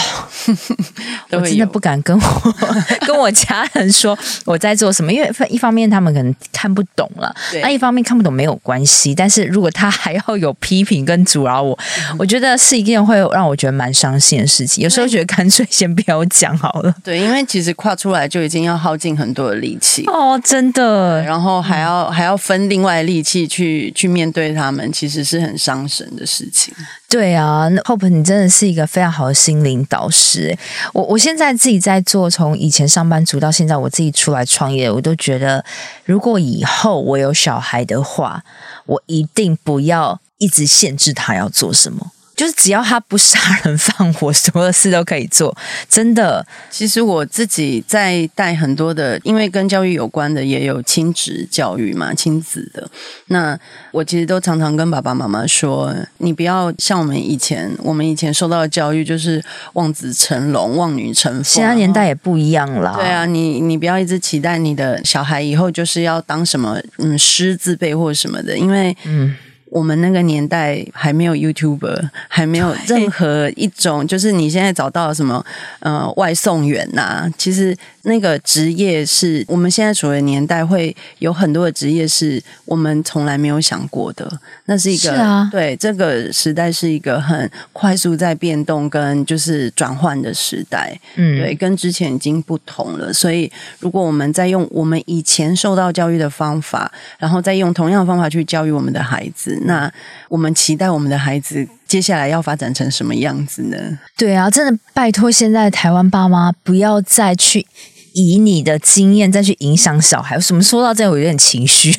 [1.34, 2.54] 我真的不敢跟我
[3.06, 10.79] 跟我家人说我在做什么，因为一方面他们可能看不懂了，那一方面看不懂没有关系，但是如果他还要有批。
[10.80, 11.78] 批评跟阻挠我，
[12.18, 14.82] 我觉得是一件会让我觉得蛮伤心的事情。
[14.82, 16.96] 有时候觉得干脆先不要讲好了。
[17.04, 21.22] 对，因为其实跨出来就已经要耗尽很多的力气哦，真的。
[21.24, 26.74] 然后还要、嗯、还要分另外的力气去去面对他们，其实是很伤神的事情。
[27.10, 30.56] 对啊，Hope，你真的是一个非常好的心灵导师。
[30.94, 35.66] 我我现在自己在做，从以前上班族到现在我自己出来创业，我都觉得，
[36.06, 38.44] 如果以后我有小孩的话，
[38.86, 40.20] 我一定不要。
[40.40, 45.54] 一直限制他要做什么，就是只要他不杀人放火，什么事都可以做。
[45.90, 52.90] 真的，其实我自己在带很多的，因为跟教育有关的，也有亲子教育嘛，亲子的。
[53.28, 53.60] 那
[53.92, 61.44] 我其实都常常跟爸爸妈妈说，你不要像我们以前，我们以前受到的教育就是望子成龙、望女成凤。
[61.44, 62.96] 现在年代也不一样了。
[62.96, 69.36] 对啊，你你不要一直期待你的小孩以后就是要当什么嗯师字辈或者什么的，因为嗯。
[69.70, 75.46] 我们那个年代还没有 YouTuber，还没有任何一种，就是你现在找到什么
[75.80, 84.28] 呃外送员呐、啊，其实那个职业是我们现在处的年代会有很多的职业是我们从来没有想过的。
[84.66, 93.14] 那是一个是、啊、对这个时代是一个很快速在变动跟就是转换的时代，嗯，对，跟之前已经不同了。
[93.14, 99.59] 所以如果我们在用我们以前受到教育的方法，然后再用同样的方法去教育我们的孩子。
[99.66, 99.92] 那
[100.28, 103.78] 我们期待我们的孩子接下来要发展成什么样子呢？
[104.18, 107.66] 对啊，真的拜托，现在台湾爸妈不要再去
[108.14, 110.40] 以你的经验再去影响小孩。
[110.40, 111.92] 什么说到这，我有点情绪。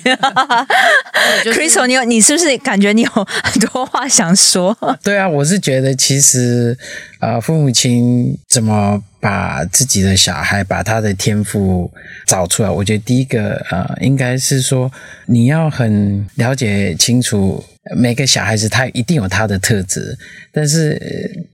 [1.44, 4.76] Crystal，你有你是不是感觉你有很多话想说？
[5.02, 6.76] 对啊，我是觉得其实
[7.20, 11.90] 呃，父母亲怎么把自己的小孩把他的天赋
[12.26, 12.70] 找出来？
[12.70, 14.90] 我觉得第一个呃，应该是说
[15.26, 17.64] 你要很了解清楚。
[17.96, 20.16] 每个小孩子他一定有他的特质，
[20.52, 21.00] 但是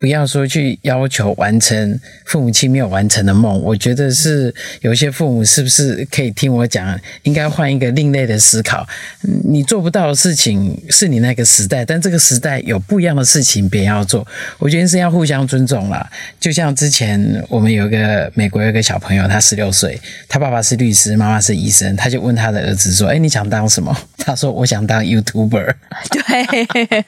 [0.00, 3.62] 不要说去要求完成父母亲没有完成的梦。
[3.62, 8.84] 我觉得是有些父母是不是可以听我讲，应该换一个另类的思考。
[9.44, 14.26] 你做不到的事情是你那个时代，但这个时代有不一样的事情别人要做。
[14.58, 16.10] 我觉得是要互相尊重啦。
[16.40, 25.72] 就像之前我们有一个美国有个小朋友，他十六岁，他爸爸是律师，妈妈是医生，他就问他的儿子说：“哎，你想当什么？”他说：“我想当 YouTuber。”
[26.16, 27.04] 对，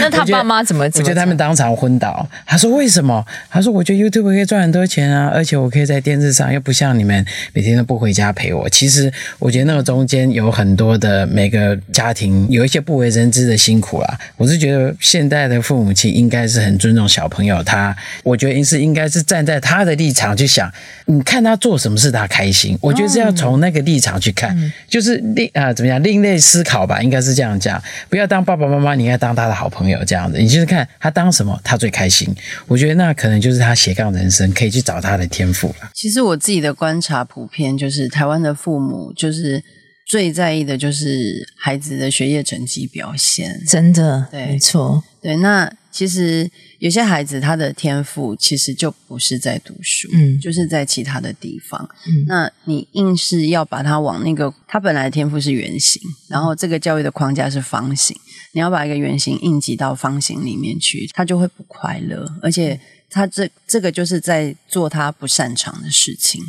[0.00, 0.84] 那他爸妈怎么？
[0.84, 2.26] 我觉，我觉得他们当场昏倒。
[2.46, 14.18] 他说：“为什么？”他说：“我觉得 YouTube 可以赚很多钱啊，而且我可以在电视上，又不像你们每天都不回家陪我。”其实我觉得那个中间有很多的每个家庭有一些不为人知的辛苦啊。
[14.36, 20.70] 我是觉得现代的父母亲应该是很尊重小朋友，他我觉得是应该是站在他的立场去想，
[21.06, 22.78] 你看他做什么事他开心。
[22.80, 28.84] 我觉得是要从那个立场去看，嗯、就是另啊怎么样另类思考吧，应该是这样讲，不要当爸爸妈妈。
[28.84, 32.28] 妈，你应该当他的好朋友这样子，你就是看他当什么，他最开心。
[32.66, 35.90] 我觉得那可能就是他斜杠人生，可以去找他的天赋了。
[35.94, 39.64] 其实我自己的观察，普遍就是台湾的父母就是
[40.06, 45.36] 最在意的就是孩子的学业成绩表现，真的，对，没错，对。
[45.36, 46.50] 那其实。
[46.80, 51.88] 有些孩子他的天赋其实就不是在读书，嗯，就是在其他的地方。
[52.06, 58.14] 嗯，那你硬是要把他往那个他本来的天赋是圆形，然后这个教育的框架是方形，
[58.52, 62.78] 你要把一个圆形硬挤到方形里面去，他就会不快乐，而且
[63.08, 66.42] 他这这个就是在做他不擅长的事情，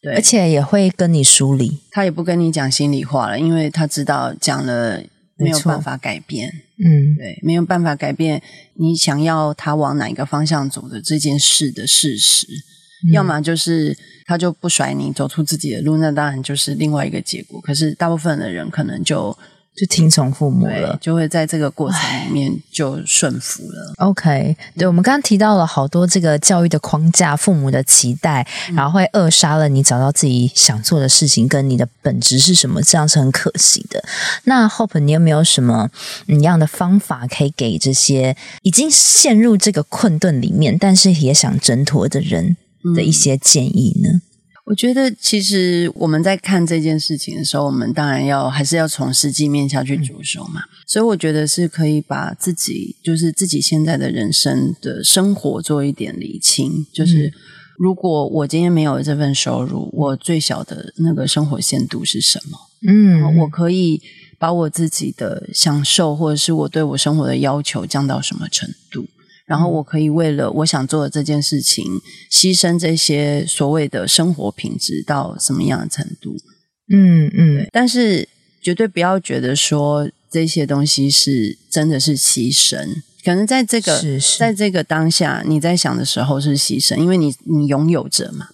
[0.00, 5.02] 对，而且也会跟你疏离，他也不跟你讲心里话了，因为他知道讲了。
[5.34, 6.52] 没有办法改变，
[6.84, 8.42] 嗯，对，没有办法改变
[8.74, 12.46] 你想要他往哪一个方向走的这件事的事实，
[13.06, 17.60] 嗯、要么就是他就不甩你走出自己的路，那当然就是另外一个结果。
[17.60, 19.36] 可是大部分的人可能就
[19.74, 23.94] 就听从父母了，就会在这个过程里面就顺服了。
[23.96, 34.04] OK，对，我们刚刚提到了好多这个教育的框架、父母的期待，嗯、然后会扼杀了你找到自己想做的事情跟你的本质是什么，这样是很可惜的。
[34.44, 35.88] 那 Hope，你有没有什么
[36.26, 42.58] 一样的方法可以给这些已经陷入这个困顿里面，但是也想挣脱的人
[42.94, 44.10] 的一些建议呢？
[44.10, 44.22] 嗯
[44.72, 50.62] 我觉得，其实我们在看这件事情的时候，我们当然要还是要从实际面下去着手嘛。
[50.62, 56.86] 嗯、所以，我觉得是可以把自己，就是自己现在的人生的生活做一点理清。
[56.90, 57.30] 就是，
[57.76, 62.58] 如果我今天没有这份收入，我最小的那个生活限度是什么？
[62.88, 64.00] 嗯，我可以
[64.38, 69.06] 把我自己的享受，或者是我对我生活的要求降到什么程度？
[69.52, 71.84] 然后我可以为了我想做的这件事情，
[72.30, 76.34] 牺牲这些所谓的生活品质到什么样的程度？
[76.90, 77.68] 嗯嗯。
[77.70, 78.26] 但是
[78.62, 83.02] 绝对不要觉得说这些东西是真的是牺牲。
[83.22, 88.48] 可能在这个是是在这个当下，你在想的时候是牺牲，因为你你拥有着嘛。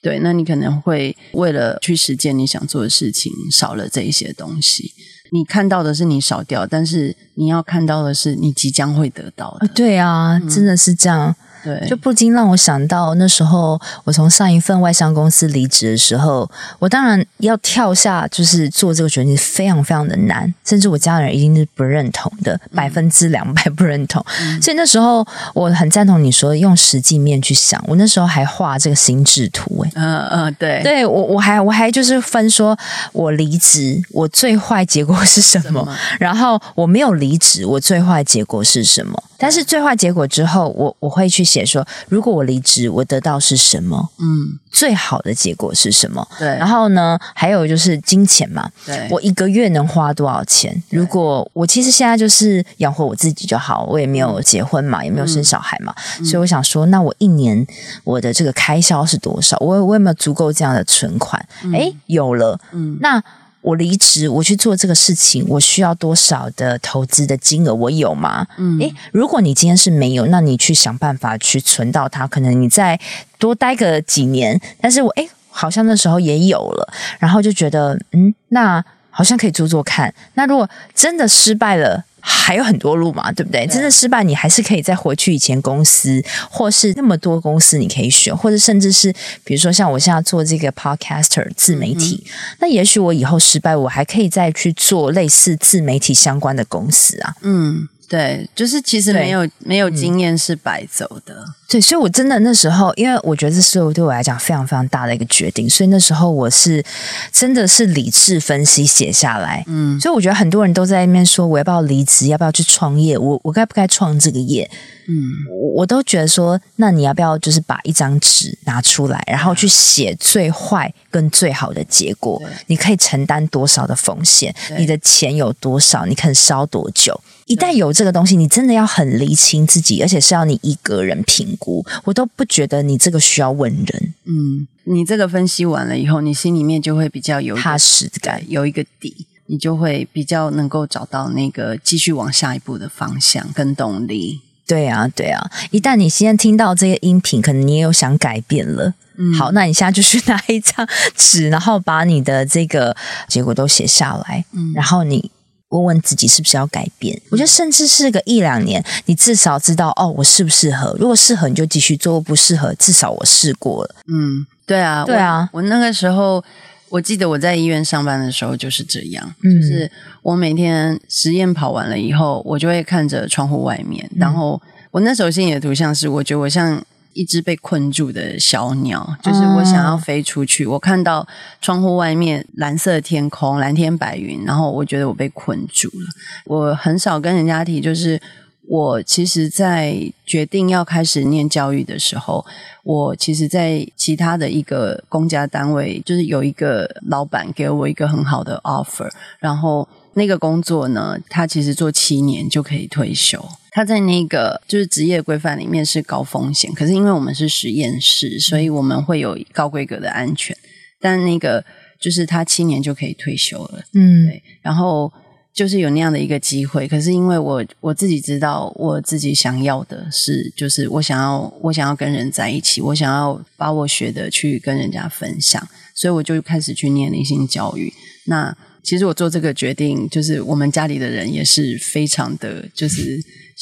[0.00, 4.92] 对，那你可能会为了去实践你想做的事情，少了这一些东西。
[5.34, 9.66] 你看到的是你少掉，但是你要看到的是你即将会得到的。
[9.74, 11.34] 对啊，嗯、真的是这样。
[11.64, 16.48] 对，就不禁让我想到那时候我从上一份外商公司离职的时候，
[16.78, 24.24] 我当然要跳下，就是做这个决定非常非常的难，甚至我家人一定是不认同的，百分之两百不认同。
[24.40, 32.76] 嗯、所以那时候我很赞同你说用实际面去想，我那时候还画这个心智图，哎，嗯嗯，对，对我我还我还就是分说
[33.12, 39.22] 我离职我最坏结果是什么，什么然后我没有离职我最坏结果是什么。
[39.36, 44.10] 但是最坏结果之后，我我会去写说，如果我离职，我得到是什么？
[44.18, 46.26] 嗯，最好的结果是什么？
[46.36, 46.48] 对。
[46.48, 48.68] 然后呢，还有就是金钱嘛。
[48.84, 49.06] 对。
[49.08, 50.82] 我一个月能花多少钱？
[50.90, 57.64] 如果我其实现在就是养活我自己就好，我也没有结婚嘛，也没有生小孩嘛，嗯、所以我想说，那我一年
[58.02, 59.56] 我的这个开销是多少？
[59.60, 61.40] 我我有没有足够这样的存款？
[61.72, 62.58] 哎、嗯，有了。
[62.72, 63.22] 嗯，那。
[63.64, 67.74] 我离职，我去做这个事情，我需要多少的投资的金额？
[67.74, 68.46] 我有吗？
[68.58, 72.26] 嗯，诶，如果你今天是没有，那你去想办法去存到它。
[72.26, 73.00] 可能你再
[73.38, 80.12] 多待个几年，但是我诶，好像那时候也有了，然后就觉得，嗯，那好像可以做做看。
[80.34, 83.66] 那如果真的失败了，还有很多路嘛，对不对？
[83.66, 89.12] 真的失败，你还是可以再回去以前公司，或是那么多公司你可以选，或者甚至是
[89.44, 97.34] 比如说像我现在做这个 podcaster 自媒体，嗯、那也许我以后失败，我还可以再去做类似自媒体相关的公司啊。
[97.42, 97.88] 嗯。
[98.14, 101.44] 对，就是其实没有没有经验是白走的。
[101.68, 106.84] 对，所以，我真的那时候，因为我觉得这是我对我来讲非常非常大的一个决定，所以那时候我是
[107.32, 109.64] 真的是理智分析写下来。
[109.66, 114.70] 嗯，所以我觉得很多人都在那边说，我要不要离职，要不要去创业，我我该不该创这个业？
[115.08, 115.14] 嗯，
[115.50, 122.40] 我我都觉得说，那你要不要就是把一张纸拿出来，然后去写最坏跟最好的结果？
[122.68, 124.54] 你可以承担多少的风险？
[124.78, 126.06] 你的钱有多少？
[126.06, 127.20] 你肯烧多久？
[127.46, 131.84] 一旦有这个东西，你真的要很厘清自己，而且是要你一个人评估。
[132.04, 134.14] 我都不觉得你这个需要问人。
[134.24, 144.40] 嗯，你这个分析完了以后，你心里面就会比较有踏实感，有一个底，你就会比较能够找到那个继续往下一步的方向跟动力。
[144.66, 145.50] 对啊，对啊。
[145.70, 148.94] 一旦你现在听到这些音频，可能你也有想改变了。
[149.18, 152.96] 嗯，好，那你现在就去拿一张纸，然后把你的这个
[153.28, 154.44] 结果都写下来。
[154.52, 155.30] 嗯，然后你。
[155.74, 157.20] 问问自己是不是要改变？
[157.30, 160.96] 我觉得甚至是个一两年，你至少知道哦，我适不适合？
[160.98, 163.94] 如果适合，你就继续做；不适合，至少我试过了。
[164.06, 165.58] 嗯，对啊，对啊我。
[165.58, 166.42] 我那个时候，
[166.88, 169.90] 我记得我在医院上班的时候就是这样，嗯、就是
[170.22, 174.60] 我每天实验跑完了以后，我就会看着窗户外面，然后
[174.90, 176.80] 我那时候心里的图像是，我觉得我像。
[177.14, 180.64] 一只被困住的小鸟，就是我想要飞出去。
[180.64, 180.74] Oh.
[180.74, 181.26] 我看到
[181.60, 186.06] 窗户外面蓝色天空，蓝天白云，然后我觉得我被困住了。
[186.44, 188.20] 我很少跟人家提，就是
[188.66, 189.96] 我其实，在
[190.26, 192.44] 决定要开始念教育的时候，
[192.82, 203.44] 我其实，在其他的一个公家单位，就是有一个老板给我一个很好的 offer，然后那个工作呢，他其实做七年就可以退休。
[203.70, 210.56] 他在那个就是职业规范里面是高风险，可是因为我们是实验室，所以我们会有高规格的安全。
[211.00, 211.64] 但那个
[212.00, 214.42] 就是他七年就可以退休了，嗯，对。
[214.62, 215.12] 然后
[215.52, 227.92] 就是有那样的一个机会，可是因为我我自己知道我自己想要的是，就是我想要我想要跟人在一起，我想要把我学的去跟人家分享，所以我就开始去念灵性教育。
[228.26, 233.18] 那其实我做这个决定，就是我们家里的人也是非常的，就是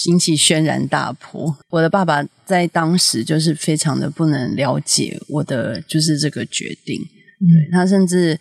[0.06, 1.56] 引起轩然大波。
[1.70, 7.00] 我的爸爸在当时就是非常的不能了解我的就是这个决定，
[7.38, 8.38] 对，他甚至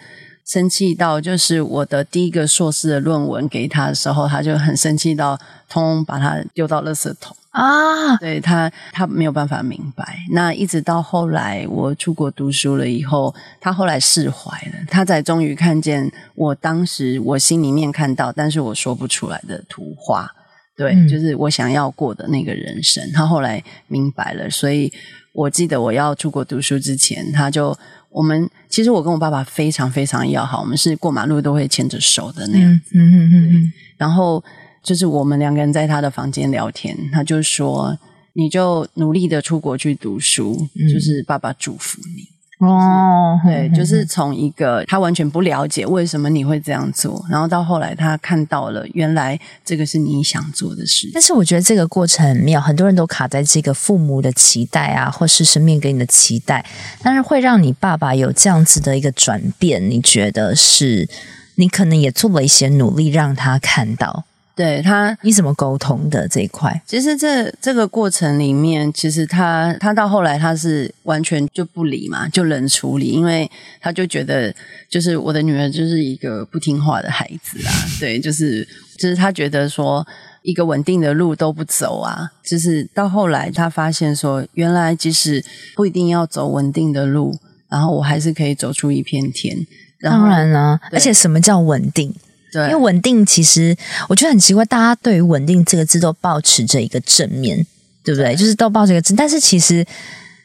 [0.52, 5.38] 生气到，就是我的第一个硕士的论文给他的时候，他就很生气到，
[5.70, 7.34] 通通把它丢到垃圾桶。
[7.52, 10.20] 啊，对他，他没有办法明白。
[10.32, 20.30] 那一直到后来我出国读书了以后，他后来释怀了，他才终于看见我当时我心里面看到，但是我说不出来的图画。
[20.76, 23.10] 对，嗯、就是我想要过的那个人生。
[23.14, 24.92] 他后来明白了，所以
[25.34, 27.78] 我记得我要出国读书之前，他就
[28.12, 32.92] 我们其实我跟我爸爸非常非常要好，我们是过马路都会牵着手的那样子。
[32.96, 34.44] 嗯嗯嗯嗯，然后。
[34.84, 37.96] 就是我们两个人在他的房间聊天，他就说
[38.34, 42.28] ：“你就努力的出国去读书，嗯、就是爸爸祝福你。”
[42.62, 51.10] 哦，对，嗯、就是从一个他完全不了解为什么你会这样做，然后到后来他看到了，原来这个是你想做的事。
[51.12, 56.64] 但是我觉得这个过程很妙，很多人都卡在这个父母的期待啊，或是生命给你的期待，
[57.02, 61.10] 但是会让你爸爸有这样子的一个转变，你觉得是
[61.56, 64.26] 你可能也做了一些努力让他看到。
[64.56, 66.82] 对他，你怎么沟通的这一块？
[66.86, 73.50] 其实这这个过程里面，其实他他到后来他是完全就不理嘛，就冷处理，因为
[73.80, 74.54] 他就觉得
[74.90, 80.06] 就是我的女儿就是一个不听话的孩子啊， 对，就是就是他觉得说
[80.44, 85.44] 一个稳定的路都不走啊，就是到后来他发现说，原来即使
[85.76, 87.36] 不一定要走稳定的路，
[87.70, 89.66] 然后我还是可以走出一片天。
[90.02, 92.14] 当然了，对而且什么叫稳定？
[92.52, 93.76] 对，因为稳定，其实
[94.10, 97.66] 我觉得很奇怪，大家对于“稳定”这个字都保持着一个正面，
[98.04, 98.36] 对不对？
[98.36, 99.86] 就是都抱着一个字，但是其实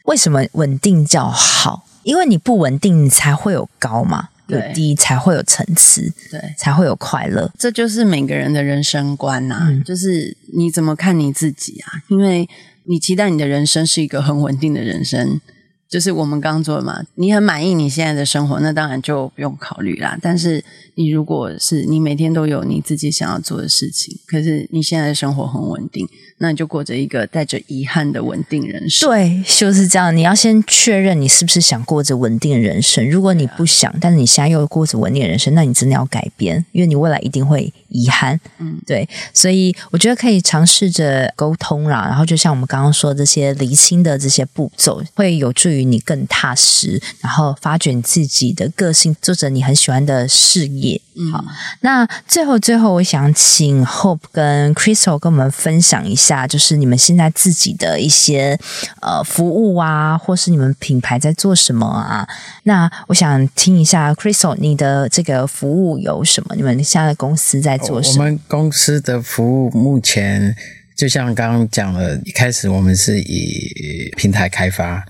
[0.05, 1.85] 为什么稳定叫好？
[2.03, 7.51] 因为你不稳定，你才会有高嘛，有低才会有层次，对，才会有快乐。
[7.59, 11.91] 这就是每个人的人生观呐、啊，嗯、就是你怎么看你自己啊？
[12.07, 12.47] 因为
[12.85, 15.41] 你期待你的人生是一个很稳定的人生。
[15.89, 20.17] 就是我们刚做的嘛，你很满意你现在的生活，那当然就不用考虑啦。
[20.21, 20.63] 但是
[20.95, 26.07] 你如果是你每天都有你自己想要做的事情，可是你现在的生活很稳定，
[26.39, 29.09] 那你就过着一个带着遗憾的稳定人生。
[29.09, 30.15] 对，就是这样。
[30.15, 33.09] 你要先确认你是不是想过着稳定的人生。
[33.09, 38.39] 如果你不想，但是你现在又过着稳定的人生，那你真的要改变，因为你未来一定会遗憾。
[38.59, 39.07] 嗯，对。
[39.33, 51.01] 所以我觉得可以尝试着沟通啦，然后就像我们刚刚说的这些厘清的这些步骤，会有助于你更踏实，然后发掘你自己的个性，做着你很喜欢的事业。
[51.19, 51.43] 嗯，好，
[51.81, 58.59] 那最后最后，我想请 Hope 跟 Crystal 跟我们分享一下，就是你们现在自己的一些
[59.01, 62.27] 呃服务啊，或是你们品牌在做什么啊？
[62.63, 66.55] 那我想听一下 Crystal，你的这个服务有什么？
[66.55, 68.23] 你们现在的公司在做什么？
[68.23, 70.55] 我们公司的服务目前
[70.97, 75.05] 就像刚刚讲了，一开始我们是以平台开发。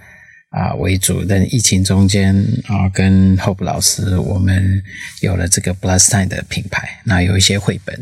[0.49, 1.25] 啊，为主。
[1.25, 2.33] 但疫情中间
[2.67, 4.81] 啊，跟 Hope 老师，我们
[5.19, 7.93] 有了这个 Blastine 的品牌，那有一些绘本，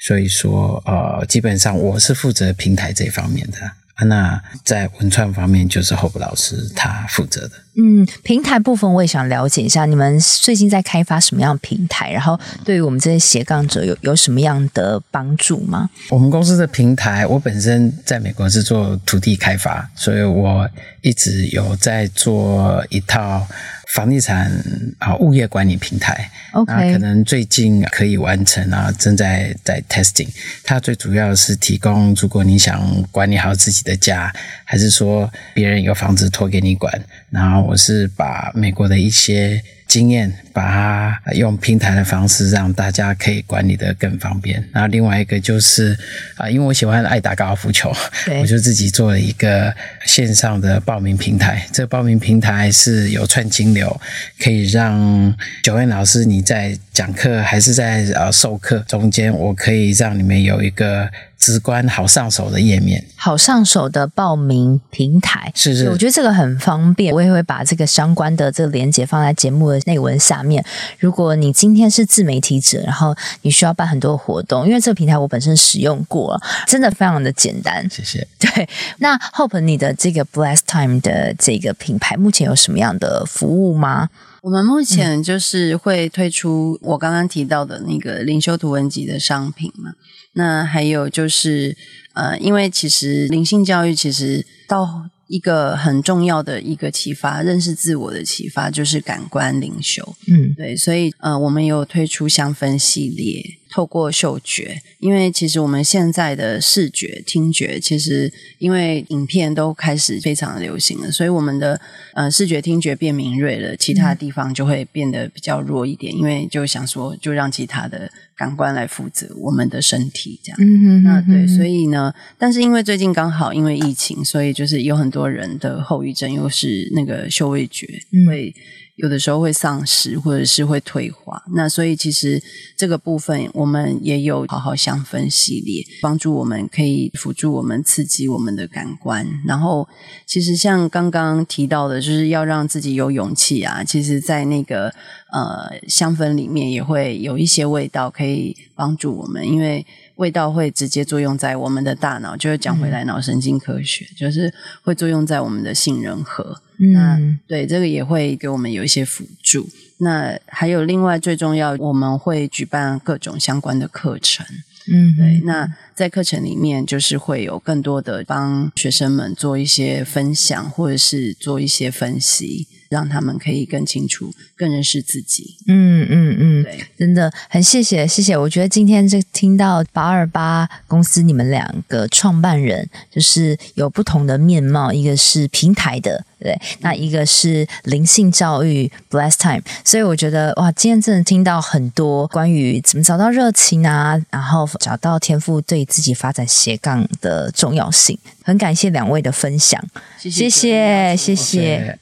[0.00, 3.58] 所以说呃，基本上我是负责平台这方面的。
[4.06, 7.50] 那在文创方面，就是 Hope 老师他负责的。
[7.76, 12.10] 嗯，平台部分我也想了解一下，你们最近在开发什么样的平台？
[12.10, 15.90] 然后对于我们这些斜杠者有有什么样的帮助吗？
[16.08, 20.66] 我们公司的平台，我本身在美国是做土地开发，所以我
[21.02, 23.46] 一直有在做一套。
[23.94, 24.50] 房地产
[24.98, 30.28] 啊，物业管理平台，OK，那可能最近可以完成啊，正在在 testing。
[30.62, 34.32] 它最主要是提供，如果你想管理好自己的家，
[34.64, 36.92] 还是说别人有房子托给你管，
[37.30, 39.62] 然后我是把美国的一些。
[39.90, 44.64] 经验，把它用平台的方式让大家可以管理的更方便。
[44.72, 45.98] 然后另外一个就是
[46.36, 47.92] 啊，因为我喜欢爱打高尔夫球，
[48.40, 49.74] 我就自己做了一个
[50.06, 51.66] 线上的报名平台。
[51.72, 54.00] 这个报名平台是有串金流，
[54.38, 55.34] 可以让
[55.64, 61.10] Joanne 老师你在讲课还是在呃授课中间，我可以让你们有一个。
[61.40, 67.12] 直观好上手的页面，好上手的报名平台，是是，我觉得这个很方便。
[67.14, 70.62] 我也会把这个相关的这个连接放在节目的内文下面。
[70.98, 77.88] 如果你今天是自媒体者，然后你需要办很多活动，因为这个平台我本身使用过了，真的非常的简单。
[77.88, 78.28] 谢谢。
[78.38, 78.68] 对，
[78.98, 84.10] 那 Hope 你的这个 Blastime 的这个品牌目前有什么样的服务吗？
[84.42, 89.92] 我们目前就是会推出我刚刚提到的那个灵修图文集的商品嘛。
[90.34, 91.76] 那还有就是，
[92.14, 100.16] 呃，因为其实灵性教育其实到一个很重要的一个启发，认识自我的启发就是感官灵修。
[100.28, 111.80] 嗯，对，所以呃，我们有推出香氛系列，透过嗅觉，因为其实我们现在的视觉、听觉，其实因为影片都开始非常流行了，所以我们的
[112.14, 120.58] 呃视觉、听觉变敏锐了，其他地方就会变得比较弱一点，因为就想说，就让其他的感官来负责我们的身体，这样。
[120.60, 127.86] 嗯哼哼哼，那对，所以呢，但是因为最近刚好因为疫情，所以就是有很多人的后遗症，又是那个嗅味觉
[128.26, 128.52] 会。
[128.96, 131.42] 有的时候会丧失，或者是会退化。
[131.54, 132.42] 那所以其实
[132.76, 139.26] 这个部分，我们也有好好香氛系列，帮助我们可以辅助我们刺激我们的感官。
[139.46, 139.88] 然后，
[140.26, 143.82] 其实像刚刚提到的，就是要让自己有勇气啊。
[143.82, 144.92] 其实，在那个
[145.32, 149.86] 呃香氛里面，也会有一些味道可以帮助我们，因为。
[150.20, 154.52] 味道会直接作用在我们的大脑，就是讲回来脑神经科学，嗯、就是
[154.82, 156.60] 会作用在我们的杏仁核。
[156.78, 159.68] 嗯，那对这个也会给我们有一些辅助。
[159.98, 164.44] 那还有另外最重要，我们会举办各种相关的课程。
[164.92, 165.40] 嗯，对。
[165.44, 165.66] 那
[166.00, 172.66] 在课程里面，就是会有更多的帮学生们做一些分享，或者是做一些分析。
[172.90, 175.56] 让他们可以更清楚、更认识自己。
[175.68, 178.36] 嗯嗯嗯，对，真的很谢谢谢谢。
[178.36, 186.24] 我觉得今天这听到八二八公司你们两个创办人，就是有不同的面貌，一个是平台的。
[186.40, 198.16] 对，那一个是灵性教育 Bless Time，所以我觉得哇，今天真的听到很多关于怎么找到热情啊，然后找到天赋对自己发展斜杠的重要性。
[198.42, 199.84] 很感谢两位的分享。
[200.16, 201.34] 谢谢谢谢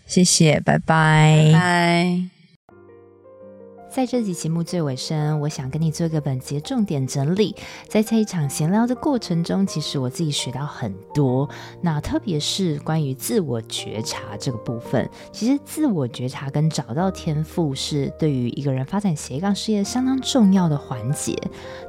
[0.07, 0.79] 谢谢拜。
[0.79, 2.38] 拜拜。
[3.91, 7.57] 在这集节目最尾声，我想跟你做一个本节重点整理。
[7.89, 11.49] 在这一场闲聊的过程中，其实我自己学到很多。
[11.81, 21.35] 那特别是关于自我觉察这个部分，其实自我觉察跟找到天赋是对于一个人发展斜杠事业相当重要的环节。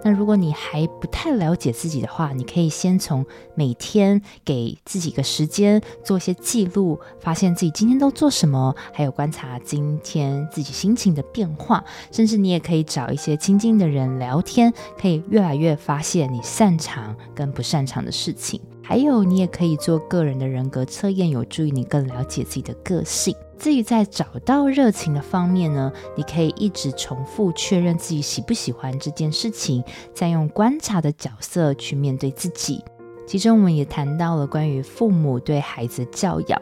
[0.03, 3.25] 那如果你还不太了解自己的话，你可以先从
[3.55, 11.83] 每天给自己个时间做一些记录，发现自己今天都做什么，还有观察今天自己心情的变化。
[12.11, 18.59] 甚至你也可以找一些亲近的人聊天，可以越来越发现你擅长跟不擅长的事情。
[18.83, 23.35] 还有，你也可以做个人的人格测验，有助于你更了解自己的个性。
[23.59, 29.83] 至于在找到热情的方面呢，你可以一直重复确认自己喜不喜欢这件事情，
[30.13, 32.83] 再用观察的角色去面对自己。
[33.27, 36.59] 其中，我们也谈到了关于父母对孩子教养。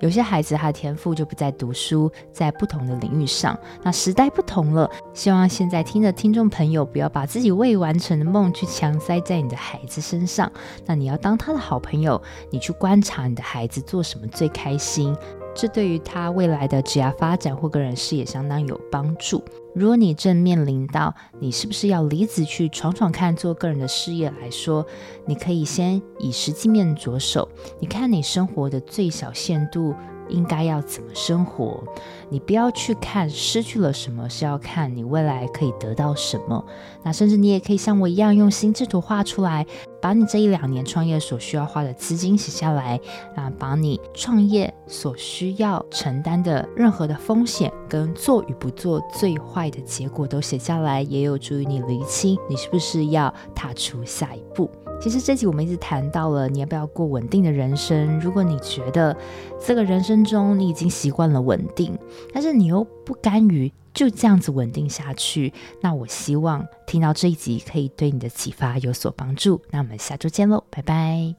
[0.00, 3.58] 有些孩子他的天赋就不在读书，在不同的领域上。
[3.82, 10.50] 那时代不同了，希望现在听的听众朋友不要把自己未完成的梦去强塞在你的孩子身上。
[10.84, 12.20] 那你要当他的好朋友，
[12.50, 15.16] 你去观察你的孩子做什么最开心。
[15.56, 19.42] 这对于他未来的职业发展或个人事业相当有帮助。
[19.74, 24.84] 如果你正面临到你是不是要离职去闯闯看，做个人的事业来说，
[25.26, 27.48] 你可以先以实际面着手。
[27.80, 29.94] 你看你生活的最小限度
[30.28, 31.82] 应该要怎么生活？
[32.28, 36.64] 你不要去看失去了什么，是要看你未来可以得到什么。
[37.02, 39.66] 那甚至你也可以像我一样用心智图画出来。
[39.98, 43.00] 把你这一两年创业所需要花的资金写下来，
[43.34, 54.70] 啊，把你创业所需要承担的任何的风险跟做与不做最坏的结果都写下来，也有助于你厘清你是不是要踏出下一步。
[55.00, 58.18] 其实这集我们一直谈到了你要不要过稳定的人生。
[58.20, 59.16] 如果你觉得
[59.64, 61.96] 这个人生中你已经习惯了稳定，
[62.32, 63.72] 但是你又不甘于。
[63.94, 69.58] 就这样子稳定下去，那我希望听到这一集可以对你的启发有所帮助。
[69.70, 71.34] 那我们下周见喽，拜拜！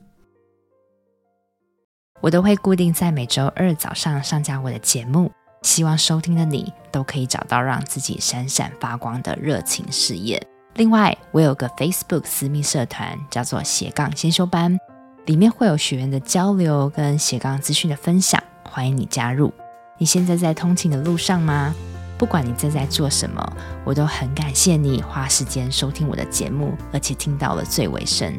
[2.20, 5.32] 我都会固定在每周二早上上架我的节目，
[5.62, 10.42] 希望收听的你都可以找到让自己闪闪发光的热情事业。
[10.78, 14.78] 另外，我有个 Facebook 私密社团，叫做斜杠先修班，
[15.26, 19.52] 里面会有学员的交流跟斜杠资讯的分享，欢迎你加入。
[19.98, 21.74] 你现在在通勤的路上吗？
[22.16, 23.44] 不管你正在做什么，
[23.84, 28.32] 我都很感谢你花时间收听我的节目，而且听到了最尾声。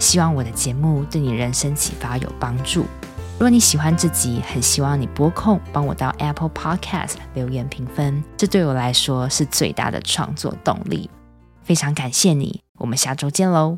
[0.00, 2.80] 希望我的节目对你人生启发有帮助。
[3.34, 11.08] 如果你喜欢这集，很希望你播控帮我到 Apple Podcast 留言评分，这对我来说是最大的创作动力。
[11.66, 13.76] 非常感谢你，我们下周见喽。